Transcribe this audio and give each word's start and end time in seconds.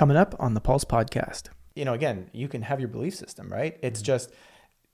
Coming 0.00 0.16
up 0.16 0.34
on 0.38 0.54
the 0.54 0.62
Pulse 0.62 0.86
podcast. 0.86 1.50
You 1.74 1.84
know, 1.84 1.92
again, 1.92 2.30
you 2.32 2.48
can 2.48 2.62
have 2.62 2.80
your 2.80 2.88
belief 2.88 3.14
system, 3.14 3.52
right? 3.52 3.76
It's 3.82 4.00
mm-hmm. 4.00 4.06
just 4.06 4.32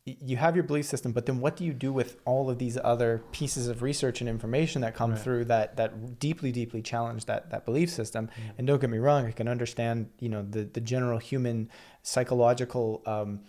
you 0.04 0.36
have 0.36 0.56
your 0.56 0.64
belief 0.64 0.84
system, 0.86 1.12
but 1.12 1.26
then 1.26 1.38
what 1.38 1.54
do 1.54 1.64
you 1.64 1.72
do 1.72 1.92
with 1.92 2.16
all 2.24 2.50
of 2.50 2.58
these 2.58 2.76
other 2.82 3.22
pieces 3.30 3.68
of 3.68 3.82
research 3.82 4.20
and 4.20 4.28
information 4.28 4.82
that 4.82 4.96
come 4.96 5.12
right. 5.12 5.20
through 5.20 5.44
that 5.44 5.76
that 5.76 6.18
deeply, 6.18 6.50
deeply 6.50 6.82
challenge 6.82 7.26
that 7.26 7.50
that 7.50 7.64
belief 7.64 7.88
system? 7.88 8.26
Mm-hmm. 8.26 8.50
And 8.58 8.66
don't 8.66 8.80
get 8.80 8.90
me 8.90 8.98
wrong, 8.98 9.26
I 9.26 9.30
can 9.30 9.46
understand, 9.46 10.10
you 10.18 10.28
know, 10.28 10.42
the 10.42 10.64
the 10.64 10.80
general 10.80 11.20
human 11.20 11.70
psychological 12.02 13.04
um, 13.06 13.42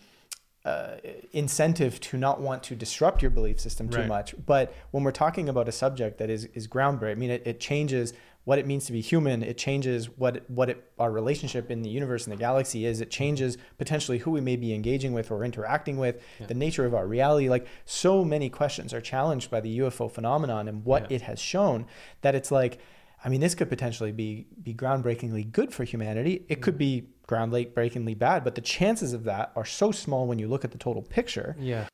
uh, 0.64 0.98
incentive 1.32 2.00
to 2.02 2.18
not 2.18 2.40
want 2.40 2.62
to 2.62 2.76
disrupt 2.76 3.24
your 3.24 3.32
belief 3.32 3.60
system 3.60 3.90
too 3.90 4.02
right. 4.02 4.08
much. 4.08 4.36
But 4.46 4.76
when 4.92 5.04
we're 5.04 5.12
talking 5.12 5.50
about 5.50 5.68
a 5.68 5.72
subject 5.72 6.20
that 6.20 6.30
is 6.30 6.46
is 6.54 6.68
groundbreaking, 6.68 7.14
I 7.14 7.16
mean, 7.16 7.32
it, 7.32 7.48
it 7.48 7.60
changes 7.60 8.14
what 8.48 8.58
it 8.58 8.66
means 8.66 8.86
to 8.86 8.94
be 8.94 9.02
human. 9.02 9.44
It 9.44 9.58
changes 9.58 10.06
what 10.18 10.50
what 10.50 10.70
it, 10.70 10.90
our 10.98 11.12
relationship 11.12 11.70
in 11.70 11.82
the 11.82 11.90
universe 11.90 12.26
and 12.26 12.32
the 12.32 12.38
galaxy 12.38 12.86
is. 12.86 13.02
It 13.02 13.12
changes 13.12 13.58
potentially 13.78 14.20
who 14.20 14.32
we 14.32 14.40
may 14.40 14.56
be 14.56 14.74
engaging 14.74 15.12
with 15.12 15.32
or 15.32 15.44
interacting 15.44 15.98
with, 15.98 16.24
yeah. 16.40 16.46
the 16.46 16.54
nature 16.54 16.86
of 16.86 16.96
our 16.96 17.06
reality. 17.06 17.50
Like 17.50 17.68
so 17.84 18.24
many 18.24 18.50
questions 18.50 18.94
are 18.94 19.02
challenged 19.02 19.52
by 19.52 19.60
the 19.60 19.80
UFO 19.80 20.10
phenomenon 20.10 20.70
and 20.70 20.86
what 20.86 21.12
yeah. 21.12 21.16
it 21.18 21.22
has 21.24 21.42
shown. 21.42 21.88
That 22.22 22.36
it's 22.36 22.50
like, 22.50 22.80
I 23.22 23.28
mean, 23.28 23.42
this 23.42 23.54
could 23.54 23.68
potentially 23.68 24.14
be 24.14 24.48
be 24.64 24.74
groundbreakingly 24.74 25.52
good 25.52 25.74
for 25.74 25.84
humanity. 25.84 26.46
It 26.48 26.62
could 26.62 26.76
mm. 26.76 26.78
be 26.78 27.10
groundbreakingly 27.28 28.18
bad, 28.18 28.46
but 28.46 28.56
the 28.56 28.62
chances 28.62 29.12
of 29.12 29.26
that 29.26 29.52
are 29.58 29.66
so 29.66 29.92
small 29.92 30.26
when 30.26 30.40
you 30.40 30.48
look 30.48 30.64
at 30.64 30.72
the 30.72 30.78
total 30.78 31.02
picture. 31.02 31.58
Yeah. 31.60 31.90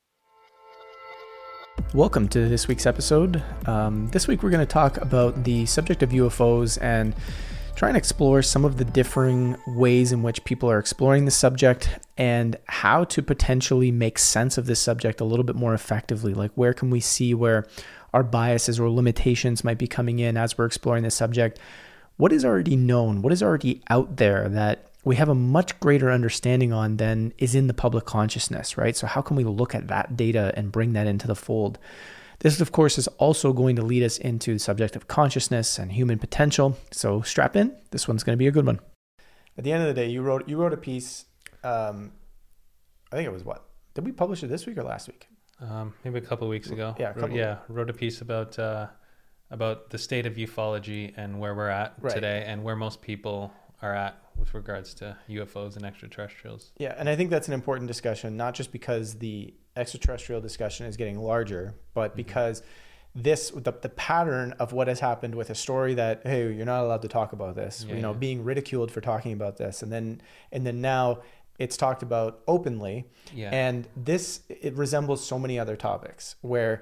Welcome 1.93 2.27
to 2.29 2.49
this 2.49 2.67
week's 2.67 2.87
episode. 2.87 3.43
Um, 3.67 4.07
this 4.07 4.27
week 4.27 4.41
we're 4.41 4.49
going 4.49 4.65
to 4.65 4.73
talk 4.73 4.97
about 4.97 5.43
the 5.43 5.67
subject 5.67 6.01
of 6.01 6.09
UFOs 6.09 6.81
and 6.81 7.15
try 7.75 7.87
and 7.87 7.95
explore 7.95 8.41
some 8.41 8.65
of 8.65 8.77
the 8.77 8.83
differing 8.83 9.55
ways 9.67 10.11
in 10.11 10.23
which 10.23 10.43
people 10.43 10.71
are 10.71 10.79
exploring 10.79 11.25
the 11.25 11.31
subject 11.31 11.99
and 12.17 12.55
how 12.65 13.03
to 13.03 13.21
potentially 13.21 13.91
make 13.91 14.17
sense 14.17 14.57
of 14.57 14.65
this 14.65 14.79
subject 14.79 15.21
a 15.21 15.23
little 15.23 15.43
bit 15.43 15.55
more 15.55 15.75
effectively. 15.75 16.33
Like, 16.33 16.49
where 16.55 16.73
can 16.73 16.89
we 16.89 16.99
see 16.99 17.35
where 17.35 17.67
our 18.11 18.23
biases 18.23 18.79
or 18.79 18.89
limitations 18.89 19.63
might 19.63 19.77
be 19.77 19.87
coming 19.87 20.17
in 20.17 20.35
as 20.35 20.57
we're 20.57 20.65
exploring 20.65 21.03
this 21.03 21.13
subject? 21.13 21.59
What 22.17 22.33
is 22.33 22.43
already 22.43 22.75
known? 22.75 23.21
What 23.21 23.33
is 23.33 23.43
already 23.43 23.83
out 23.91 24.17
there 24.17 24.49
that 24.49 24.87
we 25.03 25.15
have 25.17 25.29
a 25.29 25.35
much 25.35 25.79
greater 25.79 26.09
understanding 26.11 26.71
on 26.71 26.97
than 26.97 27.33
is 27.37 27.55
in 27.55 27.67
the 27.67 27.73
public 27.73 28.05
consciousness, 28.05 28.77
right? 28.77 28.95
So, 28.95 29.07
how 29.07 29.21
can 29.21 29.35
we 29.35 29.43
look 29.43 29.75
at 29.75 29.87
that 29.87 30.15
data 30.15 30.53
and 30.55 30.71
bring 30.71 30.93
that 30.93 31.07
into 31.07 31.27
the 31.27 31.35
fold? 31.35 31.77
This, 32.39 32.59
of 32.59 32.71
course, 32.71 32.97
is 32.97 33.07
also 33.19 33.53
going 33.53 33.75
to 33.77 33.81
lead 33.81 34.03
us 34.03 34.17
into 34.17 34.53
the 34.53 34.59
subject 34.59 34.95
of 34.95 35.07
consciousness 35.07 35.77
and 35.77 35.91
human 35.91 36.19
potential. 36.19 36.77
So, 36.91 37.21
strap 37.21 37.55
in. 37.55 37.75
This 37.91 38.07
one's 38.07 38.23
going 38.23 38.33
to 38.33 38.37
be 38.37 38.47
a 38.47 38.51
good 38.51 38.65
one. 38.65 38.79
At 39.57 39.63
the 39.63 39.71
end 39.71 39.83
of 39.83 39.87
the 39.87 39.93
day, 39.93 40.07
you 40.09 40.21
wrote 40.21 40.47
you 40.47 40.57
wrote 40.57 40.73
a 40.73 40.77
piece. 40.77 41.25
Um, 41.63 42.13
I 43.11 43.17
think 43.17 43.27
it 43.27 43.31
was 43.31 43.43
what 43.43 43.65
did 43.93 44.05
we 44.05 44.11
publish 44.11 44.41
it 44.43 44.47
this 44.47 44.65
week 44.65 44.77
or 44.77 44.83
last 44.83 45.07
week? 45.07 45.27
Um, 45.59 45.93
maybe 46.03 46.17
a 46.17 46.21
couple 46.21 46.47
weeks 46.47 46.69
ago. 46.69 46.95
Yeah, 46.99 47.13
wrote, 47.15 47.31
yeah. 47.31 47.57
Wrote 47.67 47.89
a 47.89 47.93
piece 47.93 48.21
about 48.21 48.57
uh, 48.57 48.87
about 49.51 49.89
the 49.89 49.97
state 49.97 50.25
of 50.25 50.35
ufology 50.35 51.13
and 51.15 51.39
where 51.39 51.53
we're 51.53 51.69
at 51.69 51.93
right. 51.99 52.13
today, 52.13 52.43
and 52.47 52.63
where 52.63 52.75
most 52.75 53.01
people 53.01 53.53
are 53.81 53.93
at 53.93 54.22
with 54.37 54.53
regards 54.53 54.93
to 54.95 55.17
UFOs 55.29 55.75
and 55.75 55.85
extraterrestrials. 55.85 56.71
Yeah, 56.77 56.95
and 56.97 57.07
I 57.09 57.15
think 57.15 57.29
that's 57.29 57.47
an 57.47 57.53
important 57.53 57.87
discussion, 57.87 58.37
not 58.37 58.53
just 58.53 58.71
because 58.71 59.15
the 59.15 59.53
extraterrestrial 59.75 60.41
discussion 60.41 60.85
is 60.85 60.97
getting 60.97 61.19
larger, 61.19 61.75
but 61.93 62.11
mm-hmm. 62.11 62.17
because 62.17 62.63
this 63.15 63.51
the, 63.51 63.71
the 63.81 63.89
pattern 63.89 64.53
of 64.53 64.73
what 64.73 64.87
has 64.87 64.99
happened 64.99 65.35
with 65.35 65.49
a 65.49 65.55
story 65.55 65.93
that 65.93 66.21
hey 66.25 66.51
you're 66.51 66.65
not 66.65 66.83
allowed 66.83 67.01
to 67.03 67.07
talk 67.07 67.31
about 67.31 67.55
this 67.55 67.85
yeah, 67.87 67.95
you 67.95 68.01
know 68.01 68.11
yeah. 68.11 68.17
being 68.17 68.43
ridiculed 68.43 68.91
for 68.91 69.01
talking 69.01 69.33
about 69.33 69.57
this 69.57 69.83
and 69.83 69.91
then 69.91 70.19
and 70.51 70.65
then 70.65 70.81
now 70.81 71.19
it's 71.59 71.77
talked 71.77 72.01
about 72.01 72.41
openly 72.47 73.05
yeah. 73.31 73.51
and 73.51 73.87
this 73.95 74.41
it 74.49 74.73
resembles 74.73 75.23
so 75.23 75.37
many 75.37 75.59
other 75.59 75.75
topics 75.75 76.35
where 76.41 76.81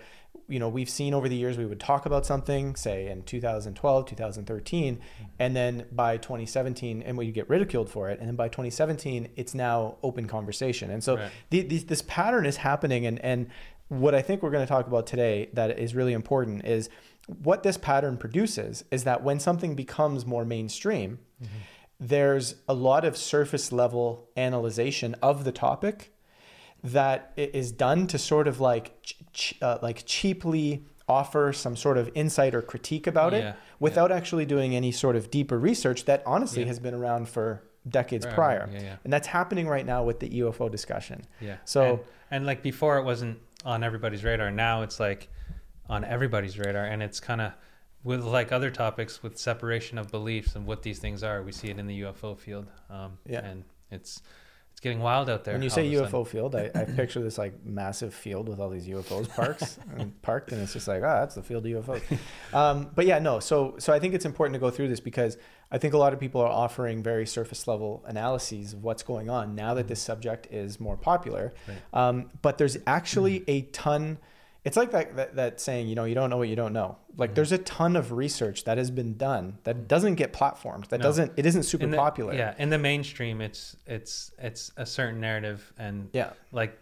you 0.51 0.59
know 0.59 0.69
we've 0.69 0.89
seen 0.89 1.13
over 1.13 1.29
the 1.29 1.35
years 1.35 1.57
we 1.57 1.65
would 1.65 1.79
talk 1.79 2.05
about 2.05 2.25
something 2.25 2.75
say 2.75 3.07
in 3.07 3.23
2012 3.23 4.05
2013 4.05 4.95
mm-hmm. 4.95 5.23
and 5.39 5.55
then 5.55 5.85
by 5.91 6.17
2017 6.17 7.01
and 7.01 7.17
we 7.17 7.31
get 7.31 7.49
ridiculed 7.49 7.89
for 7.89 8.09
it 8.09 8.19
and 8.19 8.27
then 8.27 8.35
by 8.35 8.47
2017 8.47 9.29
it's 9.35 9.55
now 9.55 9.95
open 10.03 10.27
conversation 10.27 10.91
and 10.91 11.03
so 11.03 11.15
right. 11.17 11.31
the, 11.49 11.61
the, 11.61 11.77
this 11.79 12.01
pattern 12.03 12.45
is 12.45 12.57
happening 12.57 13.05
and 13.05 13.19
and 13.19 13.47
what 13.87 14.13
i 14.13 14.21
think 14.21 14.43
we're 14.43 14.51
going 14.51 14.65
to 14.65 14.69
talk 14.69 14.87
about 14.87 15.07
today 15.07 15.49
that 15.53 15.79
is 15.79 15.95
really 15.95 16.13
important 16.13 16.65
is 16.65 16.89
what 17.43 17.63
this 17.63 17.77
pattern 17.77 18.17
produces 18.17 18.83
is 18.91 19.03
that 19.05 19.23
when 19.23 19.39
something 19.39 19.75
becomes 19.75 20.25
more 20.25 20.43
mainstream 20.43 21.19
mm-hmm. 21.41 21.53
there's 21.99 22.55
a 22.67 22.73
lot 22.73 23.05
of 23.05 23.15
surface 23.15 23.71
level 23.71 24.29
analyzation 24.35 25.15
of 25.21 25.43
the 25.43 25.51
topic 25.51 26.13
that 26.83 27.33
is 27.35 27.71
done 27.71 28.07
to 28.07 28.17
sort 28.17 28.47
of 28.47 28.59
like 28.59 29.15
ch- 29.33 29.55
uh, 29.61 29.77
like 29.81 30.03
cheaply 30.05 30.85
offer 31.07 31.51
some 31.51 31.75
sort 31.75 31.97
of 31.97 32.09
insight 32.15 32.55
or 32.55 32.61
critique 32.61 33.05
about 33.05 33.33
yeah, 33.33 33.39
it 33.39 33.55
without 33.79 34.09
yeah. 34.09 34.15
actually 34.15 34.45
doing 34.45 34.75
any 34.75 34.91
sort 34.91 35.15
of 35.15 35.29
deeper 35.29 35.59
research 35.59 36.05
that 36.05 36.23
honestly 36.25 36.61
yeah. 36.61 36.67
has 36.67 36.79
been 36.79 36.93
around 36.93 37.27
for 37.27 37.61
decades 37.87 38.25
right, 38.25 38.35
prior. 38.35 38.69
And 39.03 39.11
that's 39.11 39.27
happening 39.27 39.67
right 39.67 39.85
now 39.85 40.03
with 40.03 40.19
the 40.19 40.29
UFO 40.41 40.71
discussion. 40.71 41.23
Yeah. 41.39 41.57
So 41.65 41.83
and, 41.83 41.99
and 42.31 42.45
like 42.45 42.61
before 42.61 42.97
it 42.97 43.03
wasn't 43.03 43.39
on 43.65 43.83
everybody's 43.83 44.23
radar. 44.23 44.51
Now 44.51 44.83
it's 44.83 44.99
like 44.99 45.29
on 45.89 46.03
everybody's 46.05 46.57
radar 46.57 46.85
and 46.85 47.03
it's 47.03 47.19
kind 47.19 47.41
of 47.41 47.53
with 48.03 48.23
like 48.23 48.51
other 48.51 48.71
topics 48.71 49.21
with 49.21 49.37
separation 49.37 49.97
of 49.97 50.09
beliefs 50.09 50.55
and 50.55 50.65
what 50.65 50.81
these 50.81 50.99
things 50.99 51.23
are. 51.23 51.43
We 51.43 51.51
see 51.51 51.69
it 51.69 51.77
in 51.77 51.87
the 51.87 52.01
UFO 52.01 52.37
field. 52.37 52.67
Um, 52.89 53.17
yeah. 53.25 53.45
And 53.45 53.63
it's 53.91 54.21
getting 54.81 54.99
wild 54.99 55.29
out 55.29 55.43
there. 55.43 55.53
When 55.53 55.61
you 55.61 55.69
say 55.69 55.89
UFO 55.91 56.25
field, 56.25 56.55
I, 56.55 56.71
I, 56.73 56.85
picture 56.85 57.21
this 57.21 57.37
like 57.37 57.63
massive 57.63 58.13
field 58.13 58.49
with 58.49 58.59
all 58.59 58.69
these 58.69 58.87
UFOs 58.87 59.29
parks 59.29 59.77
and 59.95 60.19
parked, 60.23 60.51
and 60.51 60.61
it's 60.61 60.73
just 60.73 60.87
like, 60.87 61.03
ah, 61.03 61.05
oh, 61.05 61.19
that's 61.21 61.35
the 61.35 61.43
field 61.43 61.65
of 61.65 61.85
UFOs. 61.85 62.19
Um, 62.53 62.89
but 62.95 63.05
yeah, 63.05 63.19
no. 63.19 63.39
So 63.39 63.75
so 63.77 63.93
I 63.93 63.99
think 63.99 64.13
it's 64.13 64.25
important 64.25 64.55
to 64.55 64.59
go 64.59 64.71
through 64.71 64.87
this 64.87 64.99
because 64.99 65.37
I 65.71 65.77
think 65.77 65.93
a 65.93 65.97
lot 65.97 66.13
of 66.13 66.19
people 66.19 66.41
are 66.41 66.49
offering 66.49 67.01
very 67.01 67.25
surface 67.25 67.67
level 67.67 68.03
analyses 68.07 68.73
of 68.73 68.83
what's 68.83 69.03
going 69.03 69.29
on 69.29 69.55
now 69.55 69.75
that 69.75 69.87
this 69.87 70.01
subject 70.01 70.47
is 70.51 70.79
more 70.79 70.97
popular. 70.97 71.53
Right. 71.67 71.77
Um, 71.93 72.29
but 72.41 72.57
there's 72.57 72.77
actually 72.87 73.43
a 73.47 73.61
ton 73.61 74.17
it's 74.63 74.77
like 74.77 74.91
that, 74.91 75.15
that, 75.15 75.35
that 75.35 75.59
saying 75.59 75.87
you 75.87 75.95
know 75.95 76.05
you 76.05 76.15
don't 76.15 76.29
know 76.29 76.37
what 76.37 76.49
you 76.49 76.55
don't 76.55 76.73
know 76.73 76.97
like 77.17 77.29
mm-hmm. 77.29 77.35
there's 77.35 77.51
a 77.51 77.57
ton 77.59 77.95
of 77.95 78.11
research 78.11 78.63
that 78.63 78.77
has 78.77 78.91
been 78.91 79.17
done 79.17 79.57
that 79.63 79.87
doesn't 79.87 80.15
get 80.15 80.33
platformed 80.33 80.87
that 80.89 80.99
no. 80.99 81.03
doesn't 81.03 81.31
it 81.35 81.45
isn't 81.45 81.63
super 81.63 81.87
the, 81.87 81.97
popular 81.97 82.33
yeah 82.33 82.53
in 82.57 82.69
the 82.69 82.77
mainstream 82.77 83.41
it's 83.41 83.75
it's 83.85 84.31
it's 84.37 84.71
a 84.77 84.85
certain 84.85 85.19
narrative 85.19 85.73
and 85.77 86.09
yeah 86.13 86.31
like 86.51 86.77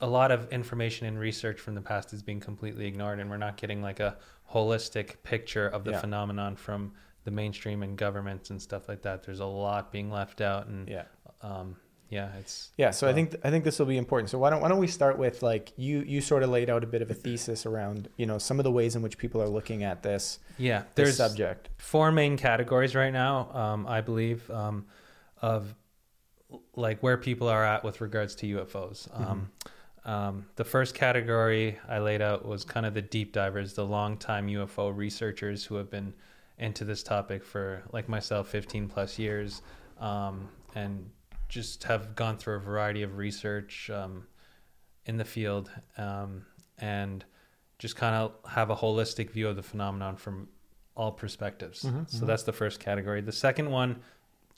a 0.00 0.06
lot 0.06 0.30
of 0.30 0.50
information 0.52 1.06
and 1.06 1.18
research 1.18 1.60
from 1.60 1.74
the 1.74 1.80
past 1.80 2.12
is 2.12 2.22
being 2.22 2.40
completely 2.40 2.86
ignored 2.86 3.20
and 3.20 3.30
we're 3.30 3.36
not 3.36 3.56
getting 3.56 3.80
like 3.82 4.00
a 4.00 4.16
holistic 4.52 5.22
picture 5.22 5.66
of 5.68 5.84
the 5.84 5.92
yeah. 5.92 6.00
phenomenon 6.00 6.54
from 6.54 6.92
the 7.24 7.30
mainstream 7.30 7.82
and 7.82 7.96
governments 7.96 8.50
and 8.50 8.60
stuff 8.60 8.88
like 8.88 9.02
that 9.02 9.22
there's 9.22 9.40
a 9.40 9.46
lot 9.46 9.90
being 9.90 10.10
left 10.10 10.40
out 10.40 10.66
and 10.66 10.88
yeah 10.88 11.04
um, 11.40 11.76
yeah, 12.08 12.30
it's 12.38 12.70
yeah. 12.76 12.90
So 12.90 13.06
uh, 13.06 13.10
I 13.10 13.12
think 13.12 13.34
I 13.44 13.50
think 13.50 13.64
this 13.64 13.78
will 13.78 13.86
be 13.86 13.96
important. 13.96 14.30
So 14.30 14.38
why 14.38 14.50
don't 14.50 14.60
why 14.60 14.68
don't 14.68 14.78
we 14.78 14.86
start 14.86 15.18
with 15.18 15.42
like 15.42 15.72
you 15.76 16.00
you 16.00 16.20
sort 16.20 16.42
of 16.42 16.50
laid 16.50 16.70
out 16.70 16.84
a 16.84 16.86
bit 16.86 17.02
of 17.02 17.10
a 17.10 17.14
thesis 17.14 17.66
around 17.66 18.08
you 18.16 18.26
know 18.26 18.38
some 18.38 18.60
of 18.60 18.64
the 18.64 18.70
ways 18.70 18.96
in 18.96 19.02
which 19.02 19.18
people 19.18 19.42
are 19.42 19.48
looking 19.48 19.82
at 19.82 20.02
this 20.02 20.38
yeah 20.58 20.80
this 20.80 20.88
there's 20.94 21.16
subject. 21.16 21.70
Four 21.78 22.12
main 22.12 22.36
categories 22.36 22.94
right 22.94 23.12
now, 23.12 23.50
um, 23.52 23.86
I 23.86 24.00
believe, 24.00 24.48
um, 24.50 24.86
of 25.42 25.74
like 26.76 27.02
where 27.02 27.16
people 27.16 27.48
are 27.48 27.64
at 27.64 27.84
with 27.84 28.00
regards 28.00 28.34
to 28.36 28.46
UFOs. 28.58 29.08
Mm-hmm. 29.08 29.24
Um, 29.24 29.50
um, 30.04 30.46
the 30.56 30.64
first 30.64 30.94
category 30.94 31.78
I 31.88 31.98
laid 31.98 32.20
out 32.20 32.44
was 32.44 32.64
kind 32.64 32.84
of 32.84 32.94
the 32.94 33.02
deep 33.02 33.32
divers, 33.32 33.72
the 33.72 33.86
long-time 33.86 34.48
UFO 34.48 34.94
researchers 34.94 35.64
who 35.64 35.76
have 35.76 35.90
been 35.90 36.12
into 36.58 36.84
this 36.84 37.02
topic 37.02 37.42
for, 37.42 37.82
like 37.92 38.08
myself, 38.08 38.48
15 38.48 38.88
plus 38.88 39.18
years, 39.18 39.62
um, 39.98 40.48
and 40.74 41.10
just 41.54 41.84
have 41.84 42.16
gone 42.16 42.36
through 42.36 42.56
a 42.56 42.58
variety 42.58 43.04
of 43.04 43.16
research 43.16 43.88
um, 43.88 44.26
in 45.06 45.16
the 45.16 45.24
field 45.24 45.70
um, 45.96 46.44
and 46.78 47.24
just 47.78 47.94
kind 47.94 48.16
of 48.16 48.32
have 48.50 48.70
a 48.70 48.76
holistic 48.76 49.30
view 49.30 49.46
of 49.46 49.54
the 49.54 49.62
phenomenon 49.62 50.16
from 50.16 50.48
all 50.96 51.12
perspectives. 51.12 51.84
Mm-hmm, 51.84 52.02
so 52.08 52.16
mm-hmm. 52.16 52.26
that's 52.26 52.42
the 52.42 52.52
first 52.52 52.80
category. 52.80 53.20
The 53.20 53.30
second 53.30 53.70
one 53.70 54.00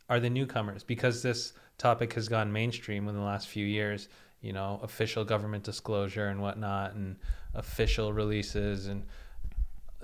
are 0.08 0.18
the 0.20 0.30
newcomers 0.30 0.82
because 0.82 1.22
this 1.22 1.52
topic 1.76 2.14
has 2.14 2.28
gone 2.28 2.50
mainstream 2.50 3.08
in 3.08 3.14
the 3.14 3.20
last 3.20 3.48
few 3.48 3.66
years. 3.66 4.08
You 4.40 4.54
know, 4.54 4.80
official 4.82 5.22
government 5.22 5.64
disclosure 5.64 6.28
and 6.28 6.40
whatnot, 6.40 6.94
and 6.94 7.16
official 7.52 8.14
releases 8.14 8.86
and 8.86 9.04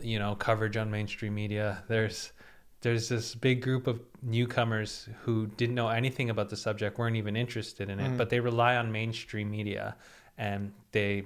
you 0.03 0.19
know 0.19 0.35
coverage 0.35 0.77
on 0.77 0.91
mainstream 0.91 1.35
media. 1.35 1.85
There's 1.89 2.33
there's 2.83 3.09
this 3.09 3.35
big 3.35 3.63
group 3.63 3.87
of 3.87 4.01
newcomers 4.23 5.09
who 5.23 5.47
didn't 5.57 5.75
know 5.75 5.89
anything 5.89 6.31
about 6.31 6.51
the 6.51 6.57
subject, 6.57 6.99
weren't 6.99 7.17
even 7.17 7.37
interested 7.37 7.89
in 7.89 7.99
it, 7.99 8.11
mm. 8.11 8.17
but 8.19 8.29
they 8.29 8.41
rely 8.41 8.77
on 8.77 8.93
mainstream 8.93 9.51
media 9.51 9.97
and 10.37 10.73
they 10.91 11.25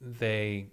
they 0.00 0.66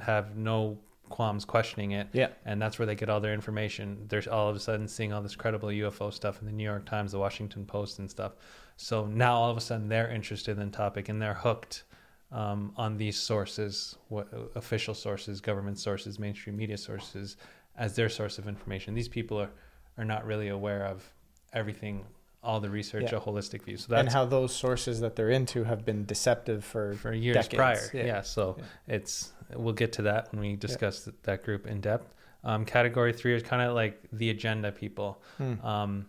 have 0.00 0.36
no 0.36 0.78
qualms 1.08 1.44
questioning 1.44 1.92
it. 1.92 2.08
Yeah. 2.12 2.28
And 2.44 2.60
that's 2.60 2.78
where 2.78 2.86
they 2.86 2.94
get 2.94 3.10
all 3.10 3.20
their 3.20 3.34
information. 3.34 4.06
They're 4.08 4.22
all 4.32 4.48
of 4.48 4.56
a 4.56 4.60
sudden 4.60 4.88
seeing 4.88 5.12
all 5.12 5.22
this 5.22 5.36
credible 5.36 5.68
UFO 5.68 6.12
stuff 6.12 6.40
in 6.40 6.46
the 6.46 6.52
New 6.52 6.64
York 6.64 6.86
Times, 6.86 7.12
the 7.12 7.18
Washington 7.18 7.66
Post, 7.66 7.98
and 7.98 8.10
stuff. 8.10 8.32
So 8.76 9.06
now 9.06 9.34
all 9.34 9.50
of 9.50 9.56
a 9.56 9.60
sudden 9.60 9.88
they're 9.88 10.10
interested 10.10 10.58
in 10.58 10.70
the 10.70 10.76
topic 10.76 11.08
and 11.08 11.20
they're 11.20 11.34
hooked 11.34 11.84
um, 12.32 12.72
on 12.76 12.96
these 12.96 13.16
sources, 13.18 13.96
what, 14.08 14.28
official 14.54 14.94
sources, 14.94 15.40
government 15.40 15.78
sources, 15.78 16.18
mainstream 16.18 16.56
media 16.56 16.78
sources, 16.78 17.36
as 17.76 17.94
their 17.94 18.08
source 18.08 18.38
of 18.38 18.48
information. 18.48 18.94
These 18.94 19.08
people 19.08 19.40
are, 19.40 19.50
are 19.98 20.04
not 20.04 20.24
really 20.26 20.48
aware 20.48 20.84
of 20.86 21.04
everything, 21.52 22.04
all 22.42 22.58
the 22.60 22.70
research, 22.70 23.12
Yeah. 23.12 23.18
a 23.18 23.20
holistic 23.20 23.62
view. 23.62 23.76
So 23.76 23.86
that's 23.90 24.00
and 24.00 24.08
how 24.08 24.24
those 24.24 24.54
sources 24.54 25.00
that 25.00 25.14
they're 25.16 25.30
into 25.30 25.64
have 25.64 25.84
been 25.84 26.04
deceptive 26.06 26.64
for, 26.64 26.94
for 26.94 27.12
years 27.12 27.36
decades. 27.36 27.54
prior. 27.56 27.90
Yeah. 27.94 28.04
Yeah. 28.06 28.20
so 28.22 28.56
Yeah. 28.58 28.64
it's 28.96 29.32
we'll 29.54 29.74
get 29.74 29.92
to 29.94 30.02
that 30.02 30.32
when 30.32 30.40
we 30.40 30.56
discuss 30.56 31.04
th- 31.04 31.16
that 31.24 31.44
group 31.44 31.66
in 31.66 31.80
depth. 31.80 32.14
Um, 32.44 32.64
category 32.64 33.12
three 33.12 33.34
is 33.36 33.42
kind 33.42 33.62
of 33.62 33.74
like 33.74 34.02
the 34.12 34.30
agenda 34.30 34.72
people, 34.72 35.22
Hmm. 35.38 35.64
um, 35.64 36.06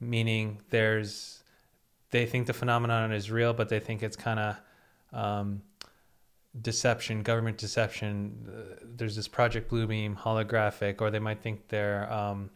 meaning 0.00 0.60
there's 0.70 1.42
they 2.10 2.24
think 2.24 2.46
the 2.46 2.54
phenomenon 2.54 3.12
is 3.12 3.30
real, 3.30 3.52
but 3.52 3.68
they 3.68 3.80
think 3.80 4.02
it's 4.02 4.16
kind 4.16 4.40
of 4.40 4.56
um, 5.12 5.62
deception, 6.60 7.22
government 7.22 7.58
deception. 7.58 8.48
Uh, 8.48 8.74
there's 8.96 9.16
this 9.16 9.28
Project 9.28 9.70
Bluebeam 9.70 10.16
holographic, 10.16 11.00
or 11.00 11.10
they 11.10 11.18
might 11.18 11.40
think 11.40 11.68
they're 11.68 12.10
um, 12.12 12.50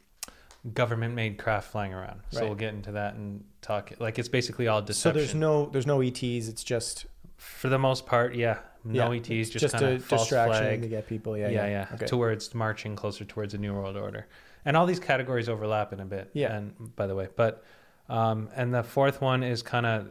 government-made 0.75 1.39
craft 1.39 1.71
flying 1.73 1.93
around. 1.95 2.21
So 2.31 2.41
Right. 2.41 2.47
we'll 2.47 2.57
get 2.57 2.75
into 2.75 2.93
that 2.93 3.15
and 3.15 3.45
talk. 3.61 3.93
Like 3.99 4.19
it's 4.19 4.29
basically 4.29 4.69
all 4.69 4.81
deception. 4.83 5.13
so 5.13 5.19
there's 5.19 5.35
no 5.35 5.67
there's 5.67 5.87
no 5.87 6.01
ETs. 6.01 6.49
It's 6.49 6.65
just 6.65 7.07
For 7.37 7.69
the 7.69 7.79
most 7.79 8.07
part, 8.07 8.35
yeah. 8.35 8.59
No 8.85 9.13
Yeah, 9.13 9.19
ETs, 9.19 9.51
just, 9.51 9.61
just 9.61 9.75
a 9.77 9.99
false 10.01 10.23
distraction 10.23 10.63
flag. 10.65 10.83
to 10.83 10.89
get 10.89 11.07
people. 11.09 11.37
Yeah, 11.37 11.49
yeah, 11.49 11.67
yeah. 11.67 11.71
yeah. 11.71 11.87
Okay. 11.95 12.07
Towards 12.07 12.53
marching 12.55 12.97
closer 12.97 13.25
towards 13.25 13.55
a 13.55 13.59
new 13.59 13.73
world 13.75 13.97
order, 13.97 14.27
and 14.65 14.77
all 14.77 14.87
these 14.87 14.99
categories 15.01 15.49
overlap 15.49 15.93
in 15.93 16.01
a 16.01 16.05
bit. 16.05 16.31
Yeah. 16.33 16.53
And 16.57 16.95
by 16.97 17.07
the 17.07 17.15
way, 17.15 17.29
but 17.37 17.65
um, 18.09 18.49
and 18.57 18.75
the 18.75 18.83
fourth 18.83 19.21
one 19.21 19.43
is 19.45 19.63
kind 19.63 19.87
of 19.87 20.09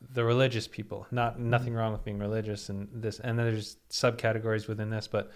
the 0.00 0.24
religious 0.24 0.66
people. 0.66 1.06
Not 1.10 1.34
Mm-hmm. 1.34 1.50
nothing 1.50 1.74
wrong 1.74 1.92
with 1.92 2.04
being 2.04 2.18
religious, 2.18 2.68
and 2.68 2.88
this, 2.92 3.20
and 3.20 3.38
there's 3.38 3.76
subcategories 3.90 4.66
within 4.68 4.90
this, 4.90 5.06
but 5.08 5.30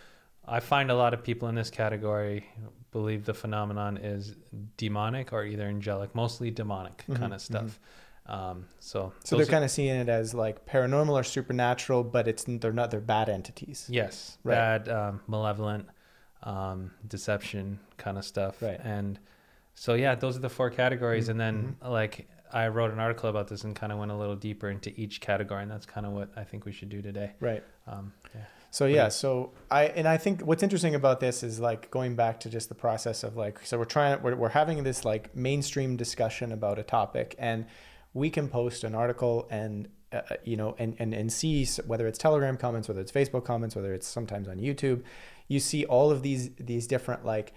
I 0.46 0.60
find 0.60 0.90
a 0.90 0.94
lot 0.94 1.14
of 1.14 1.22
people 1.22 1.48
in 1.48 1.54
this 1.54 1.70
category 1.70 2.46
believe 2.90 3.24
the 3.24 3.34
phenomenon 3.34 3.96
is 3.96 4.36
demonic 4.76 5.32
or 5.32 5.44
either 5.44 5.64
angelic, 5.64 6.14
mostly 6.14 6.50
demonic 6.50 7.04
Mhm, 7.08 7.16
kind 7.16 7.32
of 7.34 7.40
stuff. 7.40 7.80
Um, 8.26 8.66
so 8.78 9.12
So 9.24 9.36
they're 9.36 9.44
kind 9.46 9.64
of 9.64 9.70
seeing 9.70 9.96
it 9.96 10.08
as 10.08 10.32
like 10.34 10.64
paranormal 10.66 11.12
or 11.12 11.24
supernatural, 11.24 12.04
but 12.04 12.26
it's 12.28 12.44
they're 12.46 12.72
not 12.72 12.90
they're 12.90 13.00
bad 13.00 13.28
entities. 13.28 13.86
Yes, 13.90 14.38
Right. 14.44 14.54
bad, 14.54 14.88
um, 14.88 15.20
malevolent, 15.26 15.88
um, 16.42 16.90
deception 17.06 17.80
kind 17.96 18.16
of 18.18 18.24
stuff. 18.24 18.60
Right. 18.62 18.80
And 18.82 19.18
so 19.74 19.94
yeah, 19.94 20.14
those 20.14 20.36
are 20.36 20.40
the 20.40 20.48
four 20.50 20.70
categories. 20.70 21.26
Mhm, 21.26 21.30
And 21.32 21.40
then 21.40 21.76
like 21.82 22.28
I 22.54 22.68
wrote 22.68 22.92
an 22.92 23.00
article 23.00 23.28
about 23.28 23.48
this 23.48 23.64
and 23.64 23.74
kind 23.74 23.92
of 23.92 23.98
went 23.98 24.12
a 24.12 24.16
little 24.16 24.36
deeper 24.36 24.70
into 24.70 24.98
each 24.98 25.20
category, 25.20 25.62
and 25.62 25.70
that's 25.70 25.86
kind 25.86 26.06
of 26.06 26.12
what 26.12 26.30
I 26.36 26.44
think 26.44 26.64
we 26.64 26.72
should 26.72 26.88
do 26.88 27.02
today. 27.02 27.32
Right. 27.40 27.64
Um, 27.88 28.12
yeah. 28.34 28.42
So 28.70 28.86
yeah, 28.86 29.08
so 29.08 29.52
I 29.70 29.84
and 29.84 30.08
I 30.08 30.16
think 30.16 30.40
what's 30.40 30.64
interesting 30.64 30.96
about 30.96 31.20
this 31.20 31.44
is 31.44 31.60
like 31.60 31.92
going 31.92 32.16
back 32.16 32.40
to 32.40 32.50
just 32.50 32.68
the 32.68 32.74
process 32.74 33.22
of 33.22 33.36
like 33.36 33.64
so 33.64 33.78
we're 33.78 33.84
trying 33.84 34.20
we're 34.20 34.34
we're 34.34 34.48
having 34.48 34.82
this 34.82 35.04
like 35.04 35.34
mainstream 35.36 35.96
discussion 35.96 36.50
about 36.50 36.80
a 36.80 36.82
topic 36.82 37.36
and 37.38 37.66
we 38.14 38.30
can 38.30 38.48
post 38.48 38.82
an 38.82 38.92
article 38.96 39.46
and 39.48 39.88
uh, 40.12 40.22
you 40.42 40.56
know 40.56 40.74
and, 40.80 40.96
and 40.98 41.14
and 41.14 41.32
see 41.32 41.64
whether 41.86 42.08
it's 42.08 42.18
Telegram 42.18 42.56
comments, 42.56 42.88
whether 42.88 43.00
it's 43.00 43.12
Facebook 43.12 43.44
comments, 43.44 43.76
whether 43.76 43.94
it's 43.94 44.08
sometimes 44.08 44.48
on 44.48 44.58
YouTube, 44.58 45.04
you 45.46 45.60
see 45.60 45.84
all 45.84 46.10
of 46.10 46.22
these 46.22 46.50
these 46.56 46.88
different 46.88 47.24
like 47.24 47.52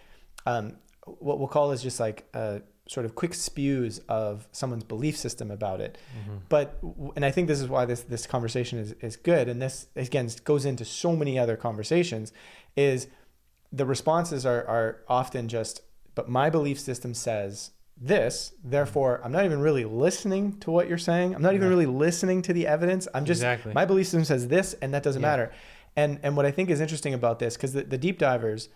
um, 0.45 0.77
what 1.05 1.39
we'll 1.39 1.47
call 1.47 1.71
is 1.71 1.81
just 1.81 1.99
like 1.99 2.27
uh, 2.35 2.59
sort 2.88 3.06
of 3.06 3.16
quick 3.16 3.34
spews 3.34 4.00
of 4.10 4.48
someone's 4.51 4.84
belief 4.84 5.18
system 5.18 5.51
about 5.51 5.81
it 5.81 5.98
mm-hmm. 6.19 6.38
but 6.50 6.78
and 7.16 7.25
i 7.25 7.31
think 7.31 7.48
this 7.48 7.60
is 7.62 7.68
why 7.68 7.86
this 7.86 8.01
this 8.01 8.25
conversation 8.25 8.80
is 8.80 8.94
is 9.01 9.16
good 9.16 9.48
and 9.50 9.62
this 9.62 9.88
again 9.95 10.30
goes 10.44 10.66
into 10.66 10.86
so 10.86 11.16
many 11.16 11.38
other 11.38 11.56
conversations 11.57 12.31
is 12.75 13.07
the 13.72 13.86
responses 13.86 14.45
are 14.45 14.66
are 14.68 14.98
often 15.07 15.48
just 15.48 15.81
but 16.16 16.30
my 16.30 16.50
belief 16.50 16.80
system 16.80 17.13
says 17.13 17.72
this 18.00 18.54
therefore 18.63 19.19
i'm 19.24 19.31
not 19.31 19.44
even 19.44 19.60
really 19.60 19.83
listening 19.86 20.57
to 20.60 20.72
what 20.72 20.88
you're 20.88 20.98
saying 20.98 21.36
i'm 21.36 21.42
not 21.42 21.54
even 21.56 21.66
Yeah. 21.68 21.69
really 21.75 21.86
listening 21.88 22.42
to 22.44 22.54
the 22.54 22.68
evidence 22.68 23.07
i'm 23.13 23.25
just 23.25 23.42
Exactly. 23.42 23.74
my 23.74 23.86
belief 23.86 24.06
system 24.06 24.24
says 24.24 24.48
this 24.48 24.75
and 24.81 24.94
that 24.94 25.04
doesn't 25.04 25.22
Yeah. 25.22 25.28
matter 25.28 25.51
and 25.95 26.19
and 26.24 26.38
what 26.38 26.45
i 26.45 26.51
think 26.51 26.69
is 26.69 26.80
interesting 26.80 27.13
about 27.13 27.40
this 27.40 27.56
because 27.57 27.74
the, 27.74 27.83
the 27.83 27.98
deep 27.98 28.19
divers 28.19 28.69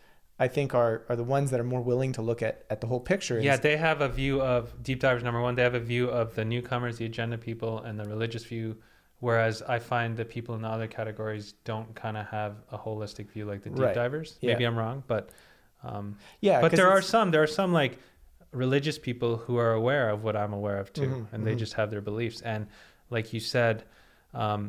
i 0.46 0.48
think 0.56 0.74
are 0.82 0.96
are 1.10 1.16
the 1.24 1.30
ones 1.38 1.48
that 1.52 1.60
are 1.64 1.70
more 1.76 1.84
willing 1.92 2.12
to 2.18 2.22
look 2.30 2.42
at 2.50 2.56
at 2.74 2.78
the 2.82 2.88
whole 2.92 3.04
picture 3.14 3.38
Yeah, 3.50 3.58
they 3.58 3.78
have 3.78 4.00
a 4.02 4.10
view 4.22 4.36
of 4.54 4.62
deep 4.88 5.00
divers. 5.06 5.24
Number 5.24 5.42
one, 5.48 5.54
they 5.56 5.66
have 5.70 5.76
a 5.84 5.86
view 5.94 6.06
of 6.22 6.26
the 6.40 6.46
newcomers, 6.54 6.94
the 7.02 7.06
agenda 7.12 7.38
people, 7.38 7.74
and 7.88 7.94
the 8.00 8.06
religious 8.16 8.44
view. 8.54 8.68
Whereas 9.28 9.56
I 9.76 9.78
find 9.94 10.10
the 10.22 10.26
people 10.36 10.54
in 10.58 10.62
the 10.66 10.72
other 10.78 10.88
categories 11.00 11.46
don't 11.72 11.90
kind 12.04 12.18
of 12.22 12.26
have 12.40 12.54
a 12.72 12.78
holistic 12.86 13.26
view 13.34 13.46
like 13.52 13.62
the 13.66 13.70
deep 13.70 13.86
Right. 13.88 13.96
divers. 14.04 14.30
Yeah. 14.42 14.54
Maybe 14.54 14.64
I'm 14.70 14.78
wrong, 14.84 14.98
but 15.14 15.24
um, 15.84 16.06
yeah 16.48 16.58
but 16.62 16.72
there 16.80 16.90
are 16.96 17.02
some 17.14 17.28
there 17.34 17.44
are 17.48 17.54
some 17.62 17.72
like 17.82 17.94
religious 18.66 18.98
people 19.08 19.32
who 19.44 19.56
are 19.64 19.74
aware 19.82 20.06
of 20.14 20.24
what 20.26 20.36
i'm 20.42 20.54
aware 20.62 20.78
of 20.84 20.88
too 20.94 21.08
Mhm, 21.12 21.26
and 21.34 21.40
they 21.48 21.56
mhm. 21.56 21.64
just 21.64 21.74
have 21.80 21.90
their 21.94 22.02
beliefs 22.12 22.40
and 22.54 22.62
like 23.10 23.28
you 23.34 23.40
said 23.40 23.76
um, 24.34 24.62